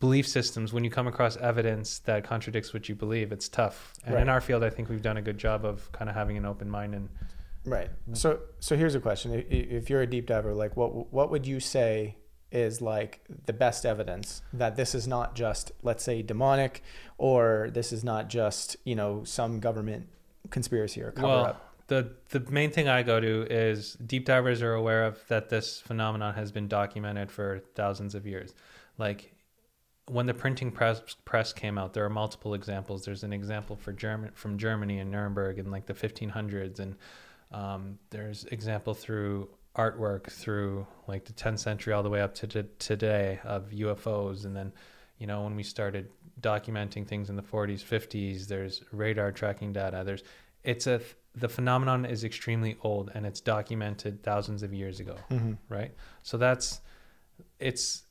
belief 0.00 0.26
systems 0.26 0.72
when 0.72 0.84
you 0.84 0.90
come 0.90 1.06
across 1.06 1.36
evidence 1.36 1.98
that 2.00 2.24
contradicts 2.24 2.72
what 2.72 2.88
you 2.88 2.94
believe 2.94 3.32
it's 3.32 3.48
tough. 3.48 3.92
And 4.04 4.16
in 4.16 4.28
our 4.28 4.40
field 4.40 4.62
i 4.64 4.70
think 4.70 4.88
we've 4.88 5.02
done 5.02 5.16
a 5.16 5.22
good 5.22 5.38
job 5.38 5.64
of 5.64 5.90
kind 5.92 6.08
of 6.08 6.16
having 6.16 6.36
an 6.36 6.44
open 6.44 6.68
mind 6.70 6.94
and 6.94 7.08
Right. 7.68 7.90
So 8.14 8.40
so 8.60 8.76
here's 8.76 8.94
a 8.94 9.00
question: 9.00 9.44
If 9.50 9.90
you're 9.90 10.02
a 10.02 10.06
deep 10.06 10.26
diver, 10.26 10.54
like 10.54 10.76
what 10.76 11.12
what 11.12 11.30
would 11.30 11.46
you 11.46 11.60
say 11.60 12.16
is 12.50 12.80
like 12.80 13.20
the 13.44 13.52
best 13.52 13.84
evidence 13.84 14.40
that 14.54 14.74
this 14.76 14.94
is 14.94 15.06
not 15.06 15.34
just 15.34 15.72
let's 15.82 16.02
say 16.02 16.22
demonic, 16.22 16.82
or 17.18 17.68
this 17.72 17.92
is 17.92 18.02
not 18.02 18.28
just 18.28 18.76
you 18.84 18.94
know 18.94 19.22
some 19.24 19.60
government 19.60 20.08
conspiracy 20.50 21.02
or 21.02 21.10
cover 21.10 21.26
well 21.26 21.44
up? 21.44 21.74
the 21.88 22.10
the 22.30 22.40
main 22.50 22.70
thing 22.70 22.88
i 22.88 23.02
go 23.02 23.20
to 23.20 23.46
is 23.50 23.94
deep 23.94 24.24
divers 24.24 24.62
are 24.62 24.74
aware 24.74 25.04
of 25.04 25.18
that 25.28 25.50
this 25.50 25.80
phenomenon 25.80 26.34
has 26.34 26.52
been 26.52 26.68
documented 26.68 27.30
for 27.30 27.60
thousands 27.74 28.14
of 28.14 28.26
years. 28.26 28.54
Like 28.96 29.34
when 30.10 30.26
the 30.26 30.34
printing 30.34 30.70
press 30.70 31.00
press 31.24 31.52
came 31.52 31.78
out, 31.78 31.92
there 31.94 32.04
are 32.04 32.10
multiple 32.10 32.54
examples. 32.54 33.04
There's 33.04 33.24
an 33.24 33.32
example 33.32 33.76
for 33.76 33.92
German 33.92 34.30
from 34.34 34.58
Germany 34.58 34.98
in 34.98 35.10
Nuremberg 35.10 35.58
in 35.58 35.70
like 35.70 35.86
the 35.86 35.94
1500s, 35.94 36.78
and 36.80 36.96
um, 37.52 37.98
there's 38.10 38.44
example 38.44 38.94
through 38.94 39.48
artwork 39.76 40.30
through 40.30 40.86
like 41.06 41.24
the 41.24 41.32
10th 41.32 41.60
century 41.60 41.92
all 41.92 42.02
the 42.02 42.10
way 42.10 42.20
up 42.20 42.34
to 42.34 42.46
t- 42.46 42.68
today 42.78 43.38
of 43.44 43.70
UFOs, 43.70 44.44
and 44.44 44.56
then 44.56 44.72
you 45.18 45.26
know 45.26 45.42
when 45.44 45.54
we 45.56 45.62
started 45.62 46.08
documenting 46.40 47.06
things 47.06 47.30
in 47.30 47.36
the 47.36 47.42
40s, 47.42 47.82
50s, 47.84 48.46
there's 48.46 48.82
radar 48.92 49.32
tracking 49.32 49.72
data. 49.72 50.02
There's 50.04 50.22
it's 50.64 50.86
a 50.86 51.00
the 51.34 51.48
phenomenon 51.48 52.04
is 52.04 52.24
extremely 52.24 52.76
old 52.82 53.10
and 53.14 53.24
it's 53.24 53.40
documented 53.40 54.22
thousands 54.24 54.62
of 54.64 54.72
years 54.74 54.98
ago 54.98 55.14
Mm-hmm. 55.30 55.52
right? 55.68 55.94
So 56.22 56.36
that's 56.38 56.80
it's 57.60 58.02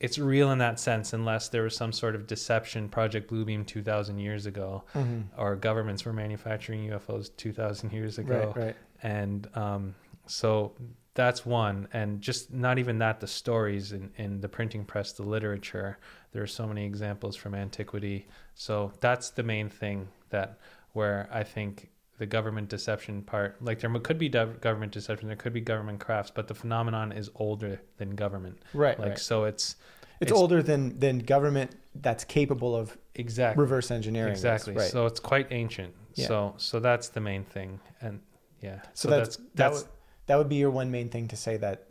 it's 0.00 0.18
real 0.18 0.50
in 0.52 0.58
that 0.58 0.80
sense, 0.80 1.12
unless 1.12 1.48
there 1.48 1.62
was 1.62 1.76
some 1.76 1.92
sort 1.92 2.14
of 2.14 2.26
deception, 2.26 2.88
Project 2.88 3.30
Bluebeam 3.30 3.66
two 3.66 3.82
thousand 3.82 4.18
years 4.18 4.46
ago, 4.46 4.84
Mm-hmm. 4.94 5.40
or 5.40 5.56
governments 5.56 6.04
were 6.04 6.12
manufacturing 6.12 6.88
UFOs 6.90 7.30
two 7.36 7.52
thousand 7.52 7.92
years 7.92 8.18
ago, 8.18 8.52
Right. 8.56 8.64
Right. 8.66 8.76
and 9.02 9.48
um, 9.54 9.94
so 10.26 10.72
that's 11.14 11.46
one. 11.46 11.88
And 11.92 12.20
just 12.20 12.52
not 12.52 12.78
even 12.78 12.98
that, 12.98 13.20
the 13.20 13.26
stories 13.26 13.92
in, 13.92 14.10
in 14.16 14.40
the 14.40 14.48
printing 14.48 14.84
press, 14.84 15.12
the 15.12 15.22
literature. 15.22 15.98
There 16.32 16.42
are 16.42 16.46
so 16.46 16.66
many 16.66 16.84
examples 16.84 17.36
from 17.36 17.54
antiquity. 17.54 18.26
So 18.54 18.92
that's 19.00 19.30
the 19.30 19.42
main 19.42 19.70
thing 19.70 20.08
that 20.28 20.58
where 20.92 21.26
I 21.32 21.42
think 21.42 21.88
the 22.18 22.26
government 22.26 22.68
deception 22.68 23.22
part, 23.22 23.62
like 23.62 23.80
there 23.80 23.90
could 24.00 24.18
be 24.18 24.30
gov- 24.30 24.60
government 24.60 24.92
deception, 24.92 25.28
there 25.28 25.36
could 25.36 25.52
be 25.52 25.60
government 25.60 26.00
crafts, 26.00 26.32
but 26.34 26.48
the 26.48 26.54
phenomenon 26.54 27.12
is 27.12 27.30
older 27.34 27.80
than 27.98 28.14
government. 28.14 28.58
Right. 28.72 28.98
Like 28.98 29.08
right. 29.10 29.18
so, 29.18 29.44
it's 29.44 29.76
It's, 30.20 30.30
it's- 30.30 30.40
older 30.40 30.62
than 30.62 30.98
than 30.98 31.18
government 31.18 31.76
that's 31.96 32.24
capable 32.24 32.74
of 32.74 32.96
exactly 33.14 33.60
reverse 33.60 33.90
engineering. 33.90 34.32
exactly. 34.32 34.74
Right. 34.74 34.90
So 34.90 35.06
it's 35.06 35.20
quite 35.20 35.48
ancient. 35.50 35.94
Yeah. 36.14 36.26
So 36.28 36.54
so 36.56 36.80
that's 36.80 37.08
the 37.08 37.20
main 37.20 37.44
thing, 37.44 37.80
and 38.00 38.20
yeah. 38.60 38.80
So, 38.94 39.08
that's, 39.10 39.36
that 39.36 39.56
that's 39.56 39.82
would 39.82 39.88
that 40.26 40.36
would 40.38 40.48
be 40.48 40.56
your 40.56 40.70
one 40.70 40.90
main 40.90 41.08
thing 41.08 41.28
to 41.28 41.36
say 41.36 41.56
that 41.58 41.88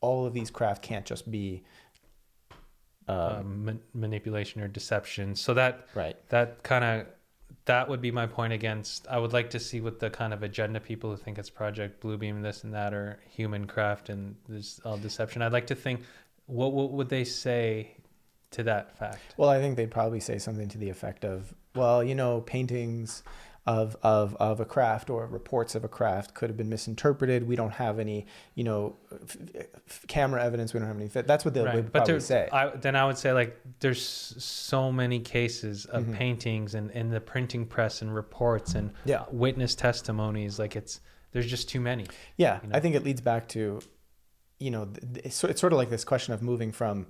all 0.00 0.26
of 0.26 0.32
these 0.32 0.50
craft 0.50 0.82
can't 0.82 1.04
just 1.04 1.30
be 1.30 1.62
um, 3.08 3.18
um, 3.18 3.64
ma- 3.64 3.72
manipulation 3.94 4.60
or 4.62 4.68
deception. 4.68 5.34
So 5.34 5.54
that 5.54 5.88
right. 5.94 6.16
that 6.28 6.62
kind 6.62 6.84
of 6.84 7.06
that 7.64 7.88
would 7.88 8.00
be 8.00 8.10
my 8.10 8.26
point 8.26 8.52
against. 8.52 9.06
I 9.08 9.18
would 9.18 9.32
like 9.32 9.50
to 9.50 9.60
see 9.60 9.80
what 9.80 10.00
the 10.00 10.10
kind 10.10 10.32
of 10.32 10.42
agenda 10.42 10.80
people 10.80 11.10
who 11.10 11.16
think 11.16 11.38
it's 11.38 11.50
Project 11.50 12.02
Bluebeam, 12.02 12.42
this 12.42 12.64
and 12.64 12.74
that, 12.74 12.92
or 12.92 13.20
human 13.30 13.66
craft 13.66 14.08
and 14.08 14.36
this 14.48 14.80
all 14.84 14.96
deception. 14.96 15.42
I'd 15.42 15.52
like 15.52 15.68
to 15.68 15.74
think 15.74 16.02
what 16.46 16.72
what 16.72 16.90
would 16.92 17.08
they 17.08 17.24
say 17.24 17.96
to 18.52 18.62
that 18.64 18.98
fact? 18.98 19.34
Well, 19.36 19.48
I 19.48 19.60
think 19.60 19.76
they'd 19.76 19.90
probably 19.90 20.20
say 20.20 20.38
something 20.38 20.68
to 20.68 20.78
the 20.78 20.90
effect 20.90 21.24
of 21.24 21.54
well, 21.74 22.02
you 22.02 22.14
know, 22.14 22.40
paintings 22.40 23.22
of, 23.64 23.96
of, 24.02 24.34
of 24.40 24.58
a 24.58 24.64
craft 24.64 25.08
or 25.08 25.24
reports 25.26 25.74
of 25.76 25.84
a 25.84 25.88
craft 25.88 26.34
could 26.34 26.50
have 26.50 26.56
been 26.56 26.68
misinterpreted. 26.68 27.46
We 27.46 27.54
don't 27.54 27.70
have 27.74 28.00
any, 28.00 28.26
you 28.56 28.64
know, 28.64 28.96
f- 29.22 29.36
f- 29.88 30.04
camera 30.08 30.42
evidence. 30.42 30.74
We 30.74 30.80
don't 30.80 30.88
have 30.88 30.96
any. 30.96 31.06
That's 31.06 31.44
what 31.44 31.54
they'll 31.54 31.66
Right. 31.66 31.76
would 31.76 31.92
But 31.92 32.00
probably 32.00 32.14
there, 32.14 32.20
say. 32.20 32.48
I, 32.52 32.70
then 32.70 32.96
I 32.96 33.04
would 33.06 33.18
say 33.18 33.32
like 33.32 33.56
there's 33.78 34.02
so 34.02 34.90
many 34.90 35.20
cases 35.20 35.84
of 35.86 36.04
Mhm. 36.04 36.14
paintings 36.14 36.74
and 36.74 36.90
in 36.90 37.10
the 37.10 37.20
printing 37.20 37.64
press 37.66 38.02
and 38.02 38.12
reports 38.12 38.74
and 38.74 38.92
yeah. 39.04 39.24
witness 39.30 39.76
testimonies. 39.76 40.58
Like 40.58 40.74
it's 40.74 41.00
there's 41.30 41.46
just 41.46 41.68
too 41.68 41.80
many. 41.80 42.06
Yeah, 42.36 42.58
you 42.64 42.68
know? 42.70 42.76
I 42.76 42.80
think 42.80 42.96
it 42.96 43.04
leads 43.04 43.20
back 43.20 43.46
to, 43.50 43.80
you 44.58 44.70
know, 44.72 44.86
th- 44.86 45.00
th- 45.14 45.26
it's, 45.26 45.44
it's 45.44 45.60
sort 45.60 45.72
of 45.72 45.76
like 45.78 45.88
this 45.88 46.04
question 46.04 46.34
of 46.34 46.42
moving 46.42 46.72
from, 46.72 47.06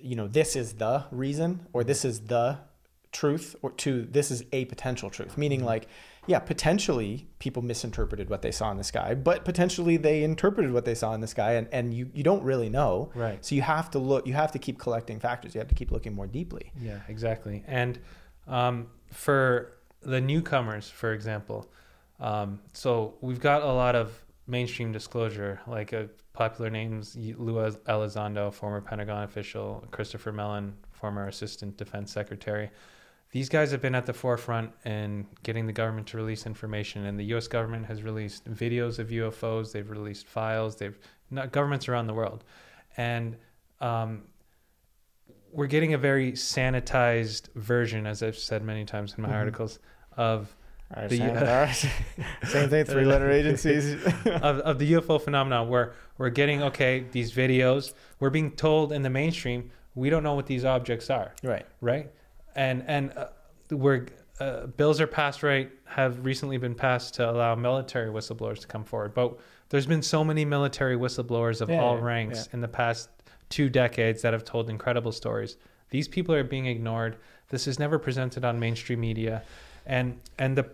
you 0.00 0.16
know, 0.16 0.26
this 0.26 0.56
is 0.56 0.72
the 0.74 1.04
reason 1.10 1.66
or 1.74 1.84
this 1.84 2.04
is 2.04 2.20
the 2.22 2.58
truth 3.12 3.54
or 3.62 3.70
to 3.72 4.02
this 4.10 4.30
is 4.30 4.44
a 4.52 4.64
potential 4.66 5.10
truth. 5.10 5.36
Meaning, 5.38 5.60
Mhm. 5.60 5.64
like, 5.64 5.86
yeah, 6.26 6.38
potentially 6.38 7.28
people 7.38 7.62
misinterpreted 7.62 8.30
what 8.30 8.42
they 8.42 8.50
saw 8.50 8.70
in 8.70 8.76
the 8.78 8.84
sky, 8.84 9.14
but 9.14 9.44
potentially 9.44 9.96
they 9.96 10.22
interpreted 10.24 10.72
what 10.72 10.84
they 10.84 10.94
saw 10.94 11.12
in 11.14 11.20
the 11.20 11.26
sky, 11.26 11.52
and, 11.54 11.68
and 11.72 11.92
you, 11.92 12.10
you 12.14 12.22
don't 12.22 12.42
really 12.42 12.68
know. 12.70 13.10
Right. 13.14 13.44
So 13.44 13.54
you 13.54 13.62
have 13.62 13.90
to 13.90 13.98
look, 13.98 14.26
you 14.26 14.32
have 14.34 14.52
to 14.52 14.58
keep 14.58 14.78
collecting 14.78 15.18
factors. 15.20 15.54
You 15.54 15.58
have 15.58 15.68
to 15.68 15.74
keep 15.74 15.90
looking 15.90 16.14
more 16.14 16.26
deeply. 16.26 16.72
Yeah, 16.80 17.00
exactly. 17.08 17.64
And 17.66 17.98
um, 18.48 18.88
for 19.10 19.72
the 20.00 20.20
newcomers, 20.20 20.88
for 20.88 21.12
example, 21.12 21.70
um, 22.20 22.60
so 22.72 23.14
we've 23.20 23.40
got 23.40 23.62
a 23.62 23.72
lot 23.72 23.94
of 23.96 24.24
mainstream 24.46 24.92
disclosure, 24.92 25.60
like 25.66 25.92
uh, 25.92 26.04
popular 26.32 26.70
names 26.70 27.16
Lou 27.16 27.54
Elizondo, 27.88 28.52
former 28.52 28.80
Pentagon 28.80 29.24
official, 29.24 29.84
Christopher 29.90 30.32
Mellon, 30.32 30.74
former 30.92 31.26
Assistant 31.26 31.76
Defense 31.76 32.12
Secretary. 32.12 32.70
These 33.32 33.48
guys 33.48 33.70
have 33.70 33.80
been 33.80 33.94
at 33.94 34.04
the 34.04 34.12
forefront 34.12 34.72
in 34.84 35.26
getting 35.42 35.66
the 35.66 35.72
government 35.72 36.06
to 36.08 36.18
release 36.18 36.44
information, 36.46 37.06
and 37.06 37.18
the 37.18 37.24
U.S. 37.26 37.48
government 37.48 37.86
has 37.86 38.02
released 38.02 38.44
videos 38.44 38.98
of 38.98 39.08
UFOs. 39.08 39.72
They've 39.72 39.88
released 39.88 40.26
files. 40.26 40.76
They've 40.76 40.98
not, 41.30 41.50
governments 41.50 41.88
around 41.88 42.06
the 42.08 42.14
world, 42.14 42.44
and 42.98 43.36
um, 43.80 44.24
we're 45.50 45.66
getting 45.66 45.94
a 45.94 45.98
very 45.98 46.32
sanitized 46.32 47.48
version, 47.54 48.06
as 48.06 48.22
I've 48.22 48.36
said 48.36 48.62
many 48.62 48.84
times 48.84 49.14
in 49.16 49.22
my 49.22 49.30
Mhm. 49.30 49.34
articles, 49.34 49.78
of 50.16 50.54
The- 51.08 51.72
Same 52.44 52.68
thing, 52.68 52.84
three 52.84 53.06
letter 53.06 53.30
agencies. 53.30 53.94
of, 54.26 54.58
of 54.58 54.78
the 54.78 54.92
UFO 54.92 55.18
phenomenon 55.18 55.70
where 55.70 55.94
we're 56.18 56.28
getting 56.28 56.62
okay 56.64 57.06
these 57.12 57.32
videos 57.32 57.94
we're 58.20 58.28
being 58.28 58.50
told 58.50 58.92
in 58.92 59.00
the 59.02 59.08
mainstream 59.08 59.70
we 59.94 60.10
don't 60.10 60.22
know 60.22 60.34
what 60.34 60.44
these 60.46 60.66
objects 60.66 61.08
are 61.08 61.32
right. 61.42 61.64
right 61.80 62.10
and 62.54 62.84
and 62.86 63.12
uh, 63.16 63.26
we're 63.70 64.06
uh, 64.40 64.66
bills 64.66 65.00
are 65.00 65.06
passed 65.06 65.42
right 65.42 65.70
have 65.84 66.24
recently 66.24 66.56
been 66.56 66.74
passed 66.74 67.14
to 67.14 67.30
allow 67.30 67.54
military 67.54 68.10
whistleblowers 68.10 68.60
to 68.60 68.66
come 68.66 68.84
forward. 68.84 69.14
But 69.14 69.38
there's 69.68 69.86
been 69.86 70.02
so 70.02 70.24
many 70.24 70.44
military 70.44 70.96
whistleblowers 70.96 71.60
of 71.60 71.68
Yeah, 71.68 71.80
all 71.82 71.96
yeah, 71.96 72.04
ranks 72.04 72.48
in 72.52 72.60
the 72.60 72.68
past 72.68 73.08
two 73.50 73.68
decades 73.68 74.22
that 74.22 74.32
have 74.32 74.44
told 74.44 74.70
incredible 74.70 75.12
stories. 75.12 75.56
These 75.90 76.08
people 76.08 76.34
are 76.34 76.44
being 76.44 76.66
ignored. 76.66 77.16
This 77.50 77.66
is 77.66 77.78
never 77.78 77.98
presented 77.98 78.44
on 78.44 78.58
mainstream 78.58 79.00
media. 79.00 79.42
And 79.84 80.18
and 80.38 80.56
the 80.56 80.70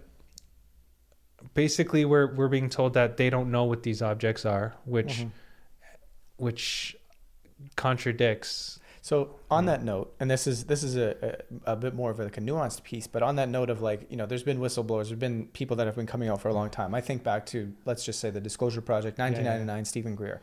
basically 1.54 2.04
we're 2.04 2.34
we're 2.34 2.48
being 2.48 2.68
told 2.68 2.94
that 2.94 3.16
they 3.16 3.30
don't 3.30 3.50
know 3.50 3.64
what 3.64 3.82
these 3.82 4.02
objects 4.02 4.44
are 4.44 4.74
which 4.84 5.20
Mhm. 5.20 5.30
which 6.36 6.96
contradicts 7.76 8.78
So 9.08 9.30
on 9.50 9.64
Mm. 9.64 9.66
that 9.68 9.84
note, 9.84 10.14
and 10.20 10.30
this 10.30 10.46
is 10.46 10.64
this 10.64 10.82
is 10.82 10.94
a, 10.94 11.38
a, 11.64 11.72
a 11.72 11.76
bit 11.76 11.94
more 11.94 12.10
of 12.10 12.18
like 12.18 12.36
a 12.36 12.42
nuanced 12.42 12.82
piece, 12.82 13.06
but 13.06 13.22
on 13.22 13.36
that 13.36 13.48
note 13.48 13.70
of 13.70 13.80
like 13.80 14.00
you 14.10 14.18
know, 14.18 14.26
there's 14.26 14.42
been 14.42 14.58
whistleblowers, 14.58 15.08
there's 15.08 15.18
been 15.28 15.46
people 15.54 15.76
that 15.76 15.86
have 15.86 15.96
been 15.96 16.06
coming 16.14 16.28
out 16.28 16.42
for 16.42 16.50
a 16.50 16.52
long 16.52 16.68
time. 16.68 16.94
I 16.94 17.00
think 17.00 17.24
back 17.24 17.46
to 17.46 17.72
let's 17.86 18.04
just 18.04 18.20
say 18.20 18.28
the 18.28 18.40
Disclosure 18.48 18.82
Project, 18.82 19.18
yeah, 19.18 19.24
yeah. 19.28 19.30
1999, 19.30 19.84
Stephen 19.86 20.14
Greer. 20.14 20.42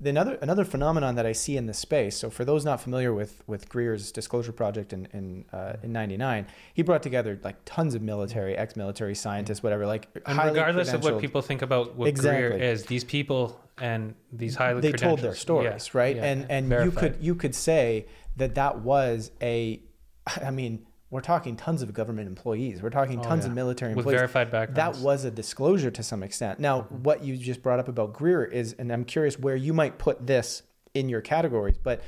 The 0.00 0.10
another 0.10 0.34
another 0.42 0.64
phenomenon 0.64 1.14
that 1.14 1.24
I 1.24 1.32
see 1.32 1.56
in 1.56 1.66
this 1.66 1.78
space. 1.78 2.16
So 2.16 2.28
for 2.28 2.44
those 2.44 2.64
not 2.64 2.80
familiar 2.80 3.14
with 3.14 3.42
with 3.46 3.68
Greer's 3.68 4.10
Disclosure 4.10 4.52
Project 4.52 4.92
in 4.92 5.06
in 5.12 5.44
uh, 5.52 5.76
in 5.82 5.92
'99, 5.92 6.46
he 6.74 6.82
brought 6.82 7.02
together 7.02 7.38
like 7.44 7.56
tons 7.64 7.94
of 7.94 8.02
military, 8.02 8.56
ex-military 8.56 9.14
scientists, 9.14 9.62
whatever. 9.62 9.86
Like 9.86 10.08
and 10.26 10.36
regardless 10.36 10.92
of 10.92 11.04
what 11.04 11.20
people 11.20 11.42
think 11.42 11.62
about 11.62 11.94
what 11.94 12.08
Exactly. 12.08 12.48
Greer 12.48 12.58
is 12.58 12.86
these 12.86 13.04
people 13.04 13.60
and 13.78 14.14
these 14.32 14.56
highly 14.56 14.80
they 14.80 14.92
told 14.92 15.20
their 15.20 15.34
stories, 15.34 15.90
yeah, 15.94 16.00
right? 16.00 16.16
yeah, 16.16 16.24
and 16.24 16.46
and 16.50 16.70
you 16.84 16.90
could 16.90 17.16
you 17.20 17.34
could 17.34 17.54
say 17.54 18.06
that 18.36 18.56
that 18.56 18.80
was 18.80 19.30
a, 19.40 19.80
I 20.42 20.50
mean, 20.50 20.86
we're 21.14 21.20
talking 21.20 21.54
tons 21.54 21.80
of 21.80 21.94
government 21.94 22.26
employees, 22.26 22.82
we're 22.82 22.90
talking 22.90 23.20
Oh, 23.20 23.22
tons 23.22 23.44
yeah. 23.44 23.50
of 23.50 23.54
military 23.54 23.92
employees. 23.92 24.06
with 24.06 24.16
verified 24.16 24.50
That 24.74 24.96
was 24.96 25.24
a 25.24 25.30
disclosure 25.30 25.88
to 25.92 26.02
some 26.02 26.24
extent. 26.24 26.58
Now, 26.58 26.82
Mhm. 26.82 27.04
what 27.04 27.22
you 27.22 27.36
just 27.36 27.62
brought 27.62 27.78
up 27.78 27.86
about 27.86 28.12
Greer 28.12 28.42
is, 28.44 28.74
and 28.80 28.92
I'm 28.92 29.04
curious 29.04 29.38
where 29.38 29.54
you 29.54 29.72
might 29.72 29.96
put 29.96 30.26
this 30.26 30.64
in 30.92 31.08
your 31.08 31.20
categories, 31.20 31.76
but 31.80 32.00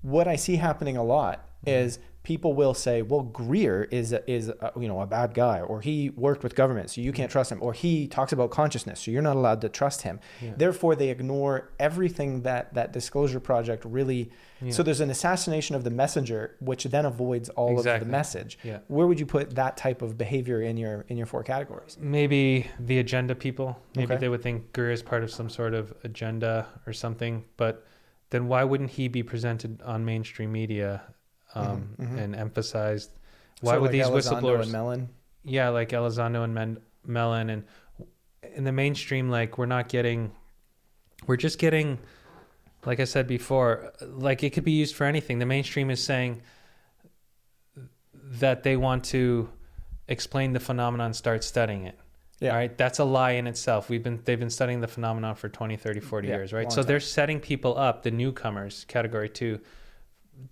what 0.00 0.26
I 0.26 0.36
see 0.36 0.56
happening 0.56 0.96
a 0.96 1.04
lot 1.04 1.46
Mhm. 1.66 1.72
is 1.72 1.98
people 2.22 2.52
will 2.52 2.74
say, 2.74 3.00
"Well, 3.02 3.22
Greer 3.22 3.84
is 3.84 4.12
a, 4.12 4.28
is 4.30 4.48
a, 4.48 4.72
you 4.78 4.88
know 4.88 5.00
a 5.00 5.06
bad 5.06 5.32
guy, 5.34 5.60
or 5.60 5.80
he 5.80 6.10
worked 6.10 6.42
with 6.42 6.54
government, 6.54 6.90
so 6.90 7.00
you 7.00 7.12
can't 7.12 7.30
trust 7.30 7.50
him, 7.52 7.58
or 7.62 7.72
he 7.72 8.06
talks 8.06 8.32
about 8.32 8.50
consciousness, 8.50 9.00
so 9.00 9.10
you're 9.10 9.22
not 9.22 9.36
allowed 9.36 9.60
to 9.62 9.68
trust 9.68 10.02
him." 10.02 10.20
Yeah. 10.42 10.52
Therefore, 10.56 10.94
they 10.96 11.08
ignore 11.10 11.70
everything 11.78 12.42
that 12.42 12.74
that 12.74 12.92
disclosure 12.92 13.40
project 13.40 13.84
really. 13.84 14.30
Yeah. 14.60 14.72
So 14.72 14.82
there's 14.82 15.00
an 15.00 15.10
assassination 15.10 15.76
of 15.76 15.84
the 15.84 15.90
messenger, 15.90 16.56
which 16.60 16.84
then 16.84 17.06
avoids 17.06 17.48
all 17.50 17.78
of 17.78 17.84
the 17.84 18.04
message. 18.04 18.58
yeah 18.64 18.78
Where 18.88 19.06
would 19.06 19.20
you 19.20 19.26
put 19.26 19.54
that 19.54 19.76
type 19.76 20.02
of 20.02 20.18
behavior 20.18 20.60
in 20.62 20.76
your 20.76 21.04
in 21.08 21.16
your 21.16 21.26
four 21.26 21.44
categories? 21.44 21.96
maybe 22.00 22.66
the 22.80 22.98
agenda 22.98 23.34
people 23.36 23.78
maybe 23.94 24.14
Okay. 24.14 24.20
they 24.20 24.28
would 24.28 24.42
think 24.42 24.72
Greer 24.72 24.90
is 24.90 25.02
part 25.02 25.22
of 25.22 25.30
some 25.30 25.48
sort 25.48 25.74
of 25.74 25.94
agenda 26.02 26.66
or 26.86 26.92
something 26.92 27.44
but 27.56 27.86
then 28.30 28.48
why 28.48 28.64
wouldn't 28.64 28.90
he 28.90 29.06
be 29.08 29.22
presented 29.22 29.80
on 29.82 30.04
mainstream 30.04 30.50
media 30.52 31.02
um, 31.54 31.94
Mhm, 31.98 32.08
mhm. 32.14 32.18
and 32.18 32.36
emphasized 32.36 33.10
why 33.60 33.74
So 33.74 33.80
would 33.80 33.86
like 33.86 33.92
these 33.92 34.06
Elizondo 34.06 34.40
whistleblowers 34.42 34.62
and 34.62 34.72
Mellon? 34.72 35.08
yeah 35.44 35.68
like 35.70 35.90
elizondo 35.90 36.44
and 36.44 36.54
Men- 36.54 36.78
mellon 37.06 37.48
and 37.50 37.64
in 38.54 38.64
the 38.64 38.72
mainstream 38.72 39.30
like 39.30 39.56
we're 39.58 39.66
not 39.66 39.88
getting 39.88 40.30
we're 41.26 41.36
just 41.36 41.58
getting 41.58 41.98
like 42.84 43.00
i 43.00 43.04
said 43.04 43.26
before 43.26 43.92
like 44.02 44.42
it 44.42 44.50
could 44.50 44.64
be 44.64 44.72
used 44.72 44.94
for 44.94 45.04
anything 45.04 45.38
the 45.38 45.46
mainstream 45.46 45.90
is 45.90 46.02
saying 46.02 46.42
that 48.14 48.62
they 48.62 48.76
want 48.76 49.04
to 49.04 49.48
explain 50.08 50.52
the 50.52 50.60
phenomenon 50.60 51.12
start 51.14 51.42
studying 51.44 51.84
it 51.86 51.98
Yeah. 52.40 52.50
all 52.50 52.56
right 52.56 52.76
that's 52.76 52.98
a 52.98 53.04
lie 53.04 53.32
in 53.32 53.46
itself 53.46 53.88
we've 53.88 54.02
been 54.02 54.20
they've 54.24 54.38
been 54.38 54.50
studying 54.50 54.80
the 54.80 54.88
phenomenon 54.88 55.34
for 55.34 55.48
20 55.48 55.76
30 55.76 56.00
40 56.00 56.28
Yeah, 56.28 56.34
years 56.36 56.52
right 56.52 56.70
so 56.70 56.82
time. 56.82 56.88
they're 56.88 57.00
setting 57.00 57.40
people 57.40 57.76
up 57.78 58.02
the 58.02 58.10
newcomers 58.10 58.84
category 58.86 59.28
2 59.28 59.60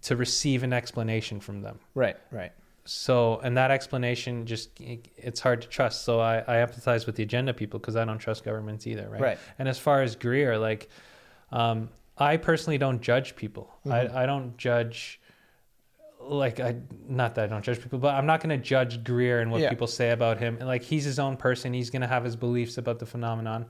to 0.03 0.17
receive 0.17 0.63
an 0.63 0.73
explanation 0.73 1.41
from 1.41 1.63
them 1.63 1.79
Right, 1.95 2.17
right. 2.31 2.53
so 2.85 3.39
and 3.45 3.57
that 3.57 3.71
explanation 3.71 4.47
just 4.47 4.71
it's 4.81 5.41
hard 5.41 5.63
to 5.63 5.69
trust 5.69 6.05
so 6.05 6.21
i, 6.21 6.39
I 6.39 6.65
empathize 6.67 7.07
with 7.07 7.17
the 7.17 7.23
agenda 7.23 7.53
people 7.55 7.79
because 7.81 7.97
i 7.97 8.05
don't 8.05 8.19
trust 8.19 8.45
governments 8.45 8.87
either 8.87 9.09
right? 9.09 9.21
Right. 9.21 9.39
and 9.59 9.69
as 9.69 9.79
far 9.79 10.03
as 10.03 10.17
greer 10.17 10.59
like 10.59 10.89
um, 11.53 11.89
i 12.19 12.37
personally 12.37 12.79
don't 12.79 13.01
judge 13.01 13.37
people 13.37 13.71
Mhm. 13.87 13.93
I, 14.15 14.23
I 14.23 14.27
don't 14.27 14.57
judge 14.57 15.21
like 16.21 16.59
i 16.61 16.75
not 17.09 17.35
that 17.37 17.45
i 17.45 17.47
don't 17.47 17.63
judge 17.65 17.81
people 17.81 17.99
but 18.01 18.15
i'm 18.15 18.27
not 18.27 18.41
going 18.41 18.51
to 18.59 18.63
judge 18.65 19.05
greer 19.05 19.41
and 19.41 19.51
what 19.53 19.61
Yeah. 19.61 19.69
people 19.71 19.87
say 19.87 20.11
about 20.11 20.39
him 20.39 20.57
and 20.59 20.67
like 20.67 20.83
he's 20.83 21.05
his 21.05 21.19
own 21.19 21.37
person 21.37 21.73
he's 21.73 21.91
going 21.91 22.03
to 22.03 22.09
have 22.09 22.25
his 22.25 22.35
beliefs 22.37 22.79
about 22.79 22.99
the 22.99 23.07
phenomenon 23.07 23.67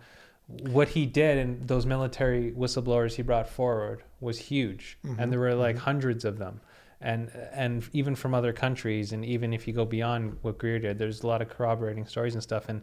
what 0.47 0.89
he 0.89 1.07
did 1.07 1.39
and 1.39 1.67
those 1.67 1.87
military 1.87 2.53
whistleblowers 2.53 3.15
he 3.15 3.23
brought 3.23 3.49
forward 3.49 4.05
was 4.21 4.39
huge. 4.39 4.99
Mhm, 5.05 5.19
and 5.19 5.33
there 5.33 5.41
were 5.41 5.55
like 5.55 5.77
mhm. 5.77 5.81
hundreds 5.81 6.25
of 6.25 6.39
them. 6.39 6.61
And 7.01 7.31
and 7.53 7.89
even 7.93 8.15
from 8.15 8.35
other 8.35 8.53
countries 8.53 9.13
and 9.13 9.25
even 9.25 9.53
if 9.53 9.67
you 9.67 9.75
go 9.75 9.85
beyond 9.85 10.39
what 10.43 10.57
Greer 10.59 10.79
did 10.79 10.99
there's 10.99 11.23
a 11.23 11.27
lot 11.27 11.43
of 11.43 11.49
corroborating 11.49 12.07
stories 12.07 12.35
and 12.35 12.43
stuff. 12.43 12.69
And 12.69 12.83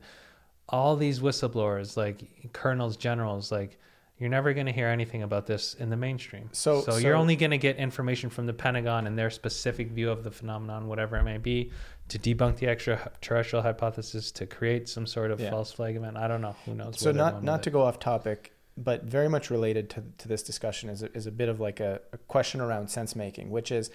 all 0.69 0.95
these 0.95 1.19
whistleblowers 1.19 1.97
like 1.97 2.51
colonels 2.53 2.97
generals 2.97 3.51
like 3.51 3.79
you're 4.23 4.29
never 4.31 4.53
going 4.53 4.65
to 4.65 4.71
hear 4.71 4.87
anything 4.87 5.21
about 5.21 5.45
this 5.45 5.73
in 5.73 5.89
the 5.89 5.97
mainstream 5.97 6.47
So- 6.53 6.79
so, 6.81 6.91
so- 6.93 6.97
you're 6.97 7.15
only 7.15 7.35
going 7.35 7.51
to 7.51 7.57
get 7.57 7.75
information 7.77 8.29
from 8.29 8.45
the 8.45 8.53
pentagon 8.53 9.05
and 9.05 9.19
their 9.19 9.29
specific 9.29 9.91
view 9.91 10.09
of 10.09 10.23
the 10.23 10.31
phenomenon 10.31 10.87
whatever 10.87 11.17
it 11.17 11.23
may 11.23 11.37
be 11.37 11.71
to 12.07 12.17
debunk 12.17 12.55
the 12.57 12.67
extraterrestrial 12.67 13.61
hypothesis 13.63 14.31
to 14.31 14.45
create 14.45 14.87
some 14.87 15.05
sort 15.05 15.29
of 15.31 15.39
Yeah. 15.41 15.49
false 15.49 15.71
flag 15.73 15.95
event 15.97 16.15
i 16.17 16.27
don't 16.29 16.41
know 16.41 16.55
who 16.65 16.73
knows 16.73 16.99
So 16.99 17.11
not 17.11 17.43
not 17.43 17.63
to 17.63 17.69
go 17.69 17.81
off 17.83 17.99
topic, 17.99 18.53
but 18.77 19.03
very 19.03 19.27
much 19.29 19.49
related 19.51 19.89
to, 19.91 20.03
to 20.19 20.27
this 20.27 20.41
discussion 20.41 20.89
is 20.89 21.03
a, 21.03 21.11
is 21.15 21.27
a 21.27 21.31
bit 21.31 21.49
of 21.49 21.59
like 21.59 21.79
a, 21.79 21.99
a 22.11 22.17
question 22.17 22.59
around 22.61 22.87
sense 22.89 23.15
making, 23.15 23.51
which 23.51 23.71
is 23.71 23.91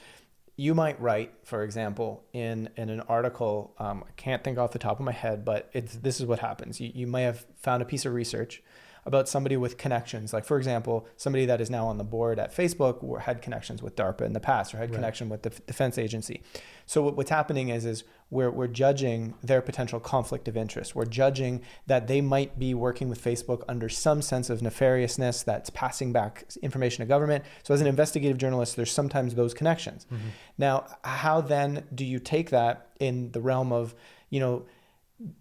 you 0.61 0.75
might 0.75 1.00
write, 1.00 1.32
for 1.44 1.62
example, 1.62 2.25
in 2.32 2.68
in 2.76 2.88
an 2.90 3.00
article. 3.02 3.75
Um, 3.78 4.04
I 4.06 4.12
can't 4.16 4.42
think 4.44 4.56
off 4.58 4.70
the 4.73 4.78
top 4.78 4.99
of 5.00 5.04
my 5.04 5.12
head, 5.12 5.44
but 5.44 5.68
it's 5.73 5.94
this 5.97 6.20
is 6.20 6.26
what 6.26 6.38
happens. 6.40 6.80
You 6.80 6.90
you 6.94 7.06
may 7.06 7.23
have 7.25 7.44
found 7.56 7.82
a 7.82 7.85
piece 7.87 8.04
of 8.06 8.12
research 8.12 8.62
about 9.09 9.29
somebody 9.29 9.57
with 9.57 9.79
connections. 9.79 10.33
Like, 10.33 10.45
for 10.45 10.57
example, 10.59 11.07
somebody 11.17 11.47
that 11.47 11.61
is 11.61 11.71
now 11.71 11.87
on 11.88 11.99
the 11.99 12.05
board 12.05 12.38
at 12.38 12.55
Facebook 12.55 13.03
or 13.03 13.21
had 13.21 13.43
connections 13.43 13.83
with 13.83 13.97
DARPA 13.97 14.21
in 14.21 14.35
the 14.35 14.41
past 14.41 14.73
or 14.73 14.77
had 14.77 14.91
Right. 14.91 14.97
connection 14.97 15.29
with 15.29 15.43
the 15.43 15.50
F- 15.50 15.67
defense 15.67 15.99
agency. 15.99 16.43
So 16.87 17.03
what, 17.03 17.17
what's 17.17 17.31
happening 17.31 17.71
is 17.71 17.85
is 17.85 18.05
we're, 18.31 18.50
we're 18.50 18.67
judging 18.69 19.35
their 19.43 19.62
potential 19.62 19.99
conflict 19.99 20.47
of 20.47 20.57
interest. 20.57 20.95
We're 20.95 21.07
judging 21.07 21.62
that 21.87 22.07
they 22.07 22.21
might 22.21 22.59
be 22.59 22.75
working 22.75 23.09
with 23.09 23.23
Facebook 23.25 23.62
under 23.67 23.88
some 23.88 24.21
sense 24.21 24.50
of 24.50 24.61
nefariousness 24.61 25.45
that's 25.45 25.71
passing 25.71 26.12
back 26.12 26.45
information 26.62 27.03
to 27.03 27.09
government. 27.09 27.45
So 27.62 27.73
as 27.73 27.81
an 27.81 27.87
investigative 27.87 28.37
journalist, 28.37 28.77
there's 28.77 28.93
sometimes 28.93 29.35
those 29.35 29.55
connections. 29.55 30.07
Mm-hmm. 30.12 30.29
Now, 30.59 30.87
how 31.03 31.41
then 31.41 31.85
do 31.95 32.05
you 32.05 32.19
take 32.19 32.50
that 32.50 32.91
in 33.00 33.33
the 33.33 33.41
realm 33.41 33.73
of, 33.73 33.95
you 34.29 34.41
know, 34.41 34.67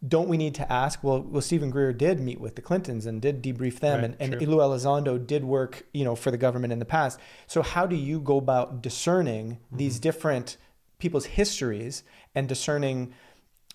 don't 0.07 0.27
we 0.27 0.37
need 0.37 0.55
to 0.55 0.71
ask? 0.71 1.03
Well, 1.03 1.21
well, 1.21 1.41
Stephen 1.41 1.69
Greer 1.69 1.93
did 1.93 2.19
meet 2.19 2.39
with 2.39 2.55
the 2.55 2.61
Clintons 2.61 3.05
and 3.05 3.21
did 3.21 3.43
debrief 3.43 3.79
them, 3.79 4.01
Right, 4.01 4.15
and, 4.19 4.33
and. 4.33 4.47
Lou 4.47 4.57
Elizondo 4.57 5.17
did 5.25 5.43
work, 5.45 5.85
you 5.93 6.03
know, 6.03 6.15
for 6.15 6.31
the 6.31 6.37
government 6.37 6.73
in 6.73 6.79
the 6.79 6.85
past. 6.85 7.19
So 7.45 7.61
how 7.61 7.85
do 7.85 7.95
you 7.95 8.19
go 8.19 8.37
about 8.37 8.81
discerning 8.81 9.57
Mm-hmm. 9.67 9.77
these 9.77 9.99
different 9.99 10.57
people's 10.97 11.25
histories 11.25 12.03
and 12.33 12.47
discerning 12.49 13.13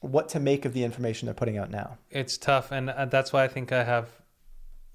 what 0.01 0.29
to 0.31 0.41
make 0.41 0.65
of 0.65 0.73
the 0.73 0.83
information 0.83 1.27
they're 1.27 1.35
putting 1.35 1.57
out 1.57 1.71
now? 1.71 1.99
it's 2.11 2.37
tough 2.37 2.73
and 2.73 2.91
uh, 2.91 3.05
that's 3.05 3.33
why 3.33 3.45
i 3.45 3.49
think 3.49 3.71
i 3.71 3.85
have 3.85 4.09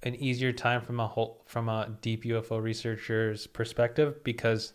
an 0.04 0.14
easier 0.16 0.52
time 0.52 0.82
from 0.82 1.00
a 1.00 1.08
whole 1.08 1.42
from 1.46 1.70
a 1.70 1.90
deep 2.02 2.24
ufo 2.26 2.62
researcher's 2.62 3.48
perspective 3.48 4.22
because 4.26 4.74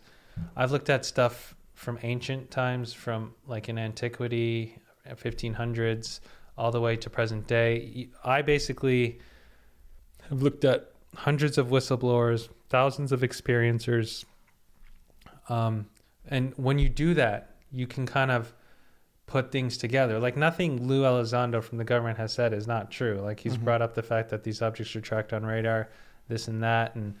i've 0.57 0.71
looked 0.71 0.89
at 0.89 1.05
stuff 1.05 1.55
from 1.75 1.99
ancient 2.01 2.49
times 2.49 2.91
from 2.91 3.33
like 3.45 3.69
in 3.69 3.77
antiquity 3.77 4.75
1500s 5.09 6.19
all 6.57 6.71
the 6.71 6.79
way 6.81 6.95
to 6.95 7.09
present 7.09 7.47
day 7.47 8.07
i 8.23 8.41
basically 8.41 9.19
have 10.29 10.41
looked 10.41 10.63
at 10.63 10.91
hundreds 11.15 11.57
of 11.57 11.67
whistleblowers 11.67 12.49
thousands 12.69 13.11
of 13.11 13.21
experiencers 13.21 14.25
um, 15.49 15.87
and 16.29 16.53
when 16.55 16.79
you 16.79 16.89
do 16.89 17.13
that 17.13 17.55
you 17.71 17.87
can 17.87 18.05
kind 18.05 18.31
of 18.31 18.53
put 19.25 19.51
things 19.51 19.77
together. 19.77 20.19
Like 20.19 20.37
nothing 20.37 20.85
Lou 20.87 21.03
Elizondo 21.03 21.63
from 21.63 21.77
the 21.77 21.83
government 21.83 22.17
has 22.17 22.33
said 22.33 22.53
is 22.53 22.67
not 22.67 22.91
true. 22.91 23.19
Like 23.21 23.39
he's 23.39 23.57
Mhm. 23.57 23.63
brought 23.63 23.81
up 23.81 23.95
the 23.95 24.03
fact 24.03 24.29
that 24.29 24.43
these 24.43 24.61
objects 24.61 24.95
are 24.95 25.01
tracked 25.01 25.33
on 25.33 25.45
radar, 25.45 25.89
this 26.27 26.47
and 26.47 26.61
that, 26.61 26.93
and 26.95 27.15